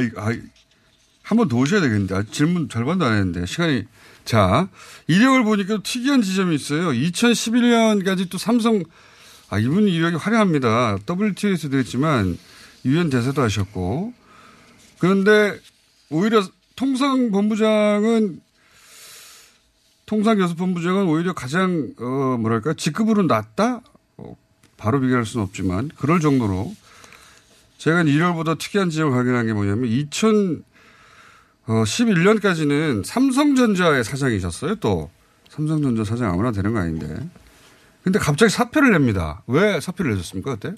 [1.22, 2.14] 한번 더 오셔야 되겠는데.
[2.14, 3.46] 아, 질문 절반도 안 했는데.
[3.46, 3.84] 시간이.
[4.24, 4.68] 자,
[5.06, 6.90] 이력을 보니까 특이한 지점이 있어요.
[6.90, 8.82] 2011년까지 또 삼성,
[9.50, 10.98] 아, 이분 이력이 화려합니다.
[11.08, 12.38] WTO에서도 했지만,
[12.84, 14.12] 유엔 대사도 하셨고.
[14.98, 15.58] 그런데
[16.10, 16.44] 오히려
[16.76, 18.40] 통상본부장은
[20.06, 23.80] 통상교섭본부장은 오히려 가장 어 뭐랄까 직급으로 낮다
[24.18, 24.36] 어,
[24.76, 26.74] 바로 비교할 수는 없지만 그럴 정도로
[27.82, 29.90] 제가 1월보다 특이한 지점을 발견한 게 뭐냐면
[31.66, 35.10] 2011년까지는 삼성전자의 사장이셨어요 또
[35.48, 37.08] 삼성전자 사장 아무나 되는 거 아닌데
[38.04, 40.76] 근데 갑자기 사표를 냅니다 왜 사표를 내셨습니까 그때?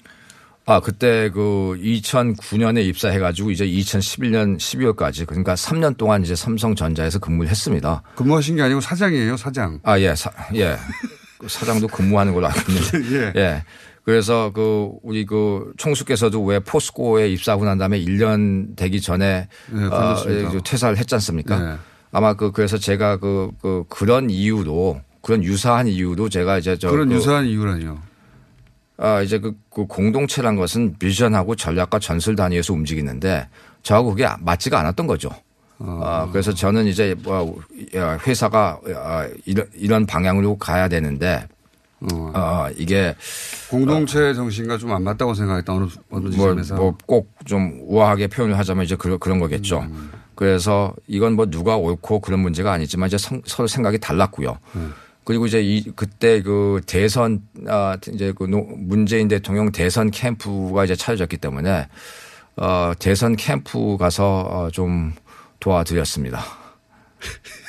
[0.67, 8.01] 아, 그때 그 2009년에 입사해가지고 이제 2011년 12월까지 그러니까 3년 동안 이제 삼성전자에서 근무를 했습니다.
[8.15, 10.75] 근무하신 게 아니고 사장이에요 사장 아, 예, 사, 예.
[11.37, 13.13] 그 사장도 근무하는 걸로 알고 있는데.
[13.15, 13.39] 예.
[13.39, 13.63] 예.
[14.05, 20.15] 그래서 그 우리 그 총수께서도 왜 포스코에 입사하고 난 다음에 1년 되기 전에 네, 어,
[20.63, 21.59] 퇴사를 했지 않습니까?
[21.59, 21.75] 네.
[22.11, 27.09] 아마 그 그래서 제가 그, 그 그런 이유로 그런 유사한 이유로 제가 이제 저 그런
[27.09, 27.99] 그 유사한 이유라니요
[28.97, 33.49] 아, 이제 그, 그 공동체란 것은 비전하고 전략과 전술 단위에서 움직이는데
[33.81, 35.31] 저하고 그게 맞지가 않았던 거죠.
[35.79, 37.59] 아, 그래서 저는 이제 뭐
[37.93, 41.45] 회사가 아, 이런, 이런 방향으로 가야 되는데
[42.01, 43.15] 어, 이게
[43.69, 48.95] 공동체 정신과 좀 안 맞다고 생각했다 어느 어느 지점에서 뭐 꼭좀 우아하게 표현을 하자면 이제
[48.95, 49.79] 그런, 그런 거겠죠.
[49.79, 50.11] 음.
[50.35, 54.59] 그래서 이건 뭐 누가 옳고 그런 문제가 아니지만 이제 성- 서로 생각이 달랐고요.
[54.75, 54.93] 음.
[55.23, 60.95] 그리고 이제 이 그때 그 대선 아 이제 그 노- 문재인 대통령 대선 캠프가 이제
[60.95, 61.87] 차려졌기 때문에
[62.57, 65.13] 어 대선 캠프 가서 어, 좀
[65.61, 66.43] 도와드렸습니다.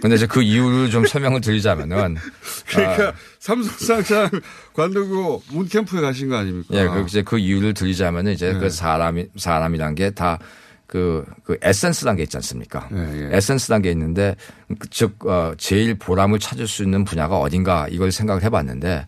[0.00, 2.16] 근데 이제 그 이유를 좀 설명을 드리자면은
[2.68, 4.30] 그러니까 아, 삼성상장
[4.74, 6.74] 관두고 문캠프에 가신 거 아닙니까?
[6.74, 8.58] 예, 그 이제 그 이유를 드리자면은 이제 네.
[8.58, 10.38] 그 사람이 사람이란 게 다
[10.86, 12.88] 그, 그 에센스란 게 있지 않습니까?
[12.92, 14.36] 예, 에센스란 게 있는데
[14.90, 19.06] 즉, 어, 제일 보람을 찾을 수 있는 분야가 어딘가 이걸 생각을 해 봤는데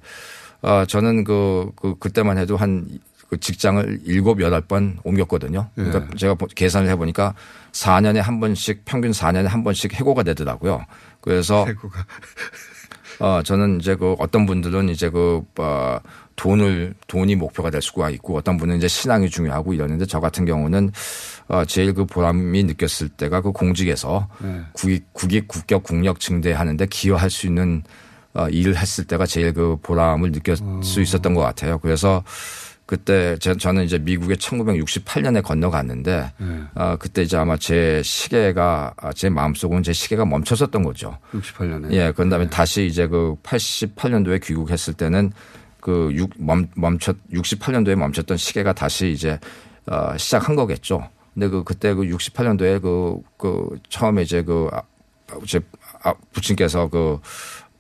[0.63, 2.89] 어, 저는 그, 그, 그때만 해도 한
[3.29, 5.69] 그 직장을 일곱, 여덟 번 옮겼거든요.
[5.75, 6.17] 그러니까 예.
[6.17, 7.35] 제가 보- 계산을 해 보니까
[7.73, 10.85] 4년에 한 번씩 평균 4년에 한 번씩 해고가 되더라고요.
[11.21, 11.67] 그래서
[13.19, 15.99] 어, 저는 이제 그 어떤 분들은 이제 그, 어,
[16.37, 20.93] 돈을, 돈이 목표가 될 수가 있고 어떤 분은 이제 신앙이 중요하고 이러는데 저 같은 경우는
[21.49, 24.61] 어, 제일 그 보람이 느꼈을 때가 그 공직에서 네.
[24.75, 27.83] 국익, 국익, 국격, 국력 증대하는데 기여할 수 있는
[28.35, 31.79] 어, 일을 했을 때가 제일 그 보람을 느낄 수 있었던 것 같아요.
[31.79, 32.23] 그래서
[32.87, 36.61] 그때 제- 저는 이제 미국에 1968년에 건너갔는데 네.
[36.77, 41.19] 어, 그때 이제 아마 제 시계가 아, 제 마음속은 제 시계가 멈췄었던 거죠.
[41.33, 41.91] 68년에.
[41.93, 45.33] 예, 그런 다음에 다시 이제 그 88년도에 귀국했을 때는
[45.81, 49.39] 그 육, 멈, 멈췄, 68년도에 멈췄던 시계가 다시 이제
[49.87, 51.09] 어, 시작한 거겠죠.
[51.35, 54.83] 근데 그 그때 그 68년도에 그, 그 처음에 이제 그, 아,
[55.45, 55.61] 제
[56.05, 57.19] 아, 부친께서 그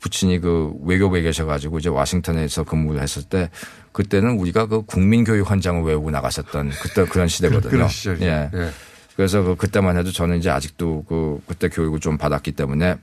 [0.06, 3.50] 부친이 그 외교부에 계셔가지고 이제 워싱턴에서 근무를 했을 때
[3.90, 7.70] 그때는 우리가 그 국민교육 헌장을 외우고 나갔었던 그때 그런 시대거든요.
[7.70, 7.88] 그런.
[8.20, 8.50] 예.
[8.54, 8.70] 예.
[9.16, 12.96] 그래서 그 그때만 해도 저는 이제 아직도 그 그때 교육을 좀 받았기 때문에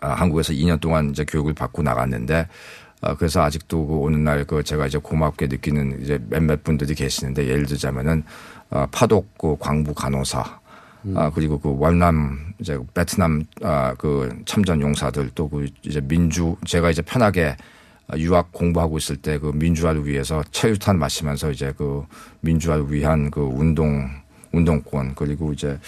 [0.00, 2.48] 아, 한국에서 2년 동안 이제 교육을 받고 나갔는데
[3.02, 7.46] 어, 그래서 아직도 그 오는 날 그 제가 이제 고맙게 느끼는 이제 몇몇 분들이 계시는데
[7.46, 8.24] 예를 들자면은
[8.70, 10.60] 어, 파독 그 광부 간호사
[11.14, 16.90] 아, 그리고 그 월남, 이제 베트남, 아, 그 참전 용사들 또 그 이제 민주, 제가
[16.90, 17.56] 이제 편하게
[18.16, 22.04] 유학 공부하고 있을 때 그 민주화를 위해서 체류탄 마시면서 이제 그
[22.40, 24.08] 민주화를 위한 그 운동,
[24.52, 25.78] 운동권 그리고 이제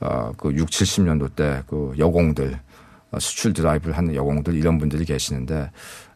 [0.00, 2.58] 어그 6, 70년도 때 그 여공들
[3.12, 5.70] 어, 수출 드라이브를 하는 여공들 이런 분들이 계시는데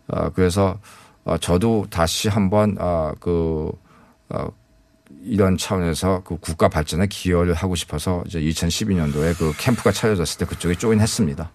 [0.08, 0.78] 어 그래서
[1.24, 3.12] 어 저도 다시 한번 어
[5.24, 10.74] 이런 차원에서 그 국가 발전에 기여를 하고 싶어서 이제 2012년도에 그 캠프가 차려졌을 때 그쪽에
[10.74, 11.50] 조인했습니다.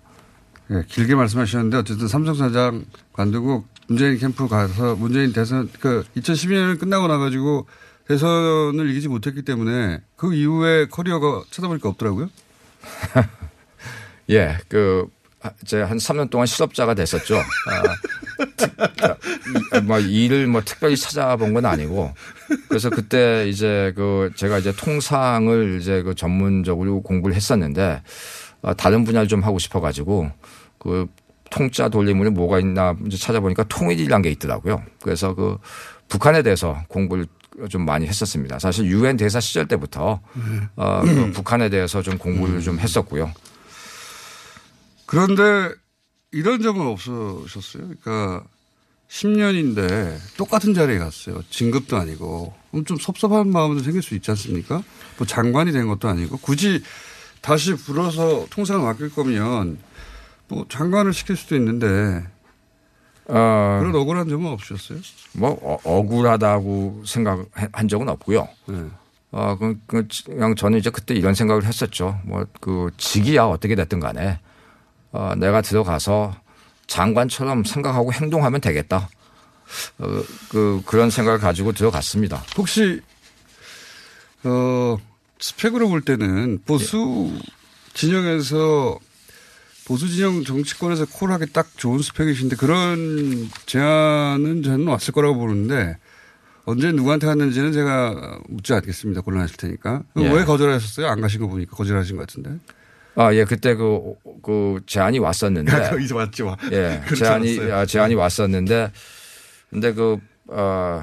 [0.67, 7.67] 네, 길게 말씀하셨는데 어쨌든 삼성사장 관두고 문재인 캠프 가서 문재인 대선 그 2012년을 끝나고 나가지고
[8.07, 12.29] 대선을 이기지 못했기 때문에 그 이후에 커리어가 찾아보니까 없더라고요.
[14.29, 15.07] 예, 그
[15.63, 17.37] 이제 한 3년 동안 실업자가 됐었죠.
[19.71, 22.13] 아, 뭐 일을 뭐 특별히 찾아본 건 아니고
[22.67, 28.01] 그래서 그때 이제 그 제가 이제 통상을 이제 그 전문적으로 공부를 했었는데
[28.61, 30.29] 아, 다른 분야를 좀 하고 싶어 가지고
[30.77, 31.07] 그
[31.49, 34.83] 통짜 돌림물이 뭐가 있나 찾아보니까 통일이란 게 있더라고요.
[35.01, 35.57] 그래서 그
[36.07, 37.25] 북한에 대해서 공부를
[37.69, 38.59] 좀 많이 했었습니다.
[38.59, 40.19] 사실 유엔 대사 시절 때부터
[40.75, 43.31] 어, 그 북한에 대해서 좀 공부를 좀 했었고요.
[45.09, 45.73] 그런데
[46.31, 47.87] 이런 점은 없으셨어요?
[47.87, 48.43] 그러니까
[49.09, 51.41] 10년인데 똑같은 자리에 갔어요.
[51.49, 52.53] 진급도 아니고.
[52.69, 54.83] 그럼 좀 섭섭한 마음도 생길 수 있지 않습니까?
[55.17, 56.83] 뭐 장관이 된 것도 아니고 굳이
[57.41, 59.79] 다시 불어서 통상을 맡길 거면
[60.47, 62.23] 뭐 장관을 시킬 수도 있는데
[63.25, 64.99] 어, 그런 억울한 점은 없으셨어요?
[65.33, 68.47] 뭐 어, 억울하다고 생각한 적은 없고요.
[68.67, 68.85] 네.
[69.31, 69.57] 어,
[69.87, 72.19] 그냥 저는 이제 그때 이런 생각을 했었죠.
[72.25, 74.39] 뭐, 그, 직이야 어떻게 됐든 간에,
[75.11, 76.35] 어, 내가 들어가서
[76.87, 79.09] 장관처럼 생각하고 행동하면 되겠다.
[79.99, 82.43] 어, 그, 그런 생각을 가지고 들어갔습니다.
[82.57, 83.01] 혹시,
[84.43, 84.97] 어,
[85.39, 87.31] 스펙으로 볼 때는 보수
[87.93, 88.99] 진영에서
[89.85, 95.97] 보수 진영 정치권에서 콜하기 딱 좋은 스펙이신데 그런 제안은 저는 왔을 거라고 보는데
[96.65, 99.21] 언제 누구한테 갔는지는 제가 묻지 않겠습니다.
[99.21, 100.03] 곤란하실 테니까.
[100.17, 100.31] 예.
[100.31, 101.07] 왜 거절하셨어요?
[101.07, 102.51] 안 가신 거 보니까 거절하신 것 같은데.
[103.15, 105.71] 아, 예, 그때 그, 그 제안이 왔었는데.
[105.89, 106.55] 거기서 왔지, 와.
[106.71, 107.75] 예, 그렇지 제안이, 않았어요.
[107.75, 108.91] 아, 제안이 왔었는데,
[109.69, 111.01] 근데 그, 어,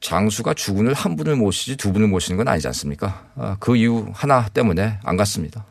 [0.00, 3.26] 장수가 주군을 한 분을 모시지 두 분을 모시는 건 아니지 않습니까?
[3.36, 5.64] 아, 그 이유 하나 때문에 안 갔습니다.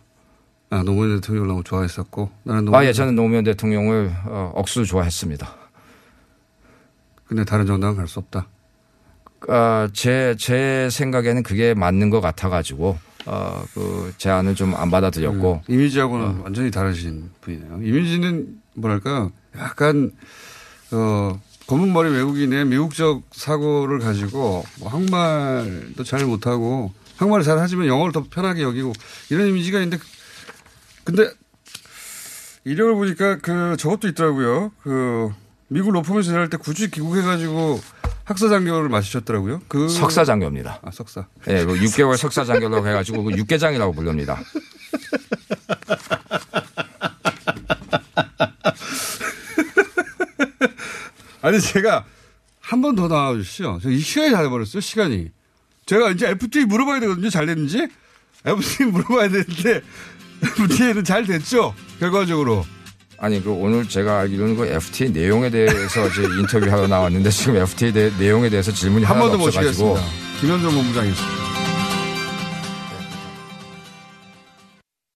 [0.70, 2.30] 아, 노무현 대통령을 너무 좋아했었고.
[2.44, 5.56] 나는 아, 예, 저는 노무현 대통령을 어, 억수로 좋아했습니다.
[7.26, 8.48] 근데 다른 정당은 갈 수 없다.
[9.48, 15.62] 아, 제, 제 생각에는 그게 맞는 것 같아가지고, 어, 그 제안을 좀 안 받아들였고.
[15.68, 17.80] 음, 이미지하고는 완전히 다르신 분이네요.
[17.84, 20.12] 이미지는 뭐랄까 약간
[20.92, 28.12] 어 검은 머리 외국인의 미국적 사고를 가지고 뭐 한국말도 잘 못하고 한국말을 잘 하지만 영어를
[28.14, 28.94] 더 편하게 여기고
[29.30, 30.02] 이런 이미지가 있는데
[31.04, 31.30] 근데
[32.66, 34.72] 이력을 보니까 그 저것도 있더라고요.
[34.82, 35.30] 그
[35.68, 37.80] 미국 로펌에서 일할 때 굳이 귀국해가지고
[38.30, 39.62] 학사 장교를 마시셨더라고요.
[39.68, 40.80] 그 석사 장교입니다.
[40.84, 41.26] 아 석사.
[41.48, 44.40] 예, 그 6개월 석사 장교라고 해가지고 그 육개장이라고 부릅니다.
[51.42, 52.06] 아니 제가
[52.60, 53.80] 한 번 더 나와 주시죠.
[53.82, 54.82] 저이 시간이 다 돼버렸어요.
[54.82, 55.30] 시간이.
[55.88, 57.30] 제가 이제 FTA 물어봐야 되거든요.
[57.30, 57.88] 잘 됐는지.
[58.46, 59.82] FTA 물어봐야 되는데
[60.44, 61.74] FTA는 잘 됐죠.
[62.00, 62.66] 결과적으로.
[63.22, 68.12] 아니, 그 오늘 제가 알기로는 그 FTA 내용에 대해서 이제 인터뷰하러 나왔는데 지금 FTA 내,
[68.18, 69.88] 내용에 대해서 질문이 한번 하나도 더 없어가지고.
[69.90, 70.40] 모시겠습니다.
[70.40, 71.49] 김현정 본부장이었습니다.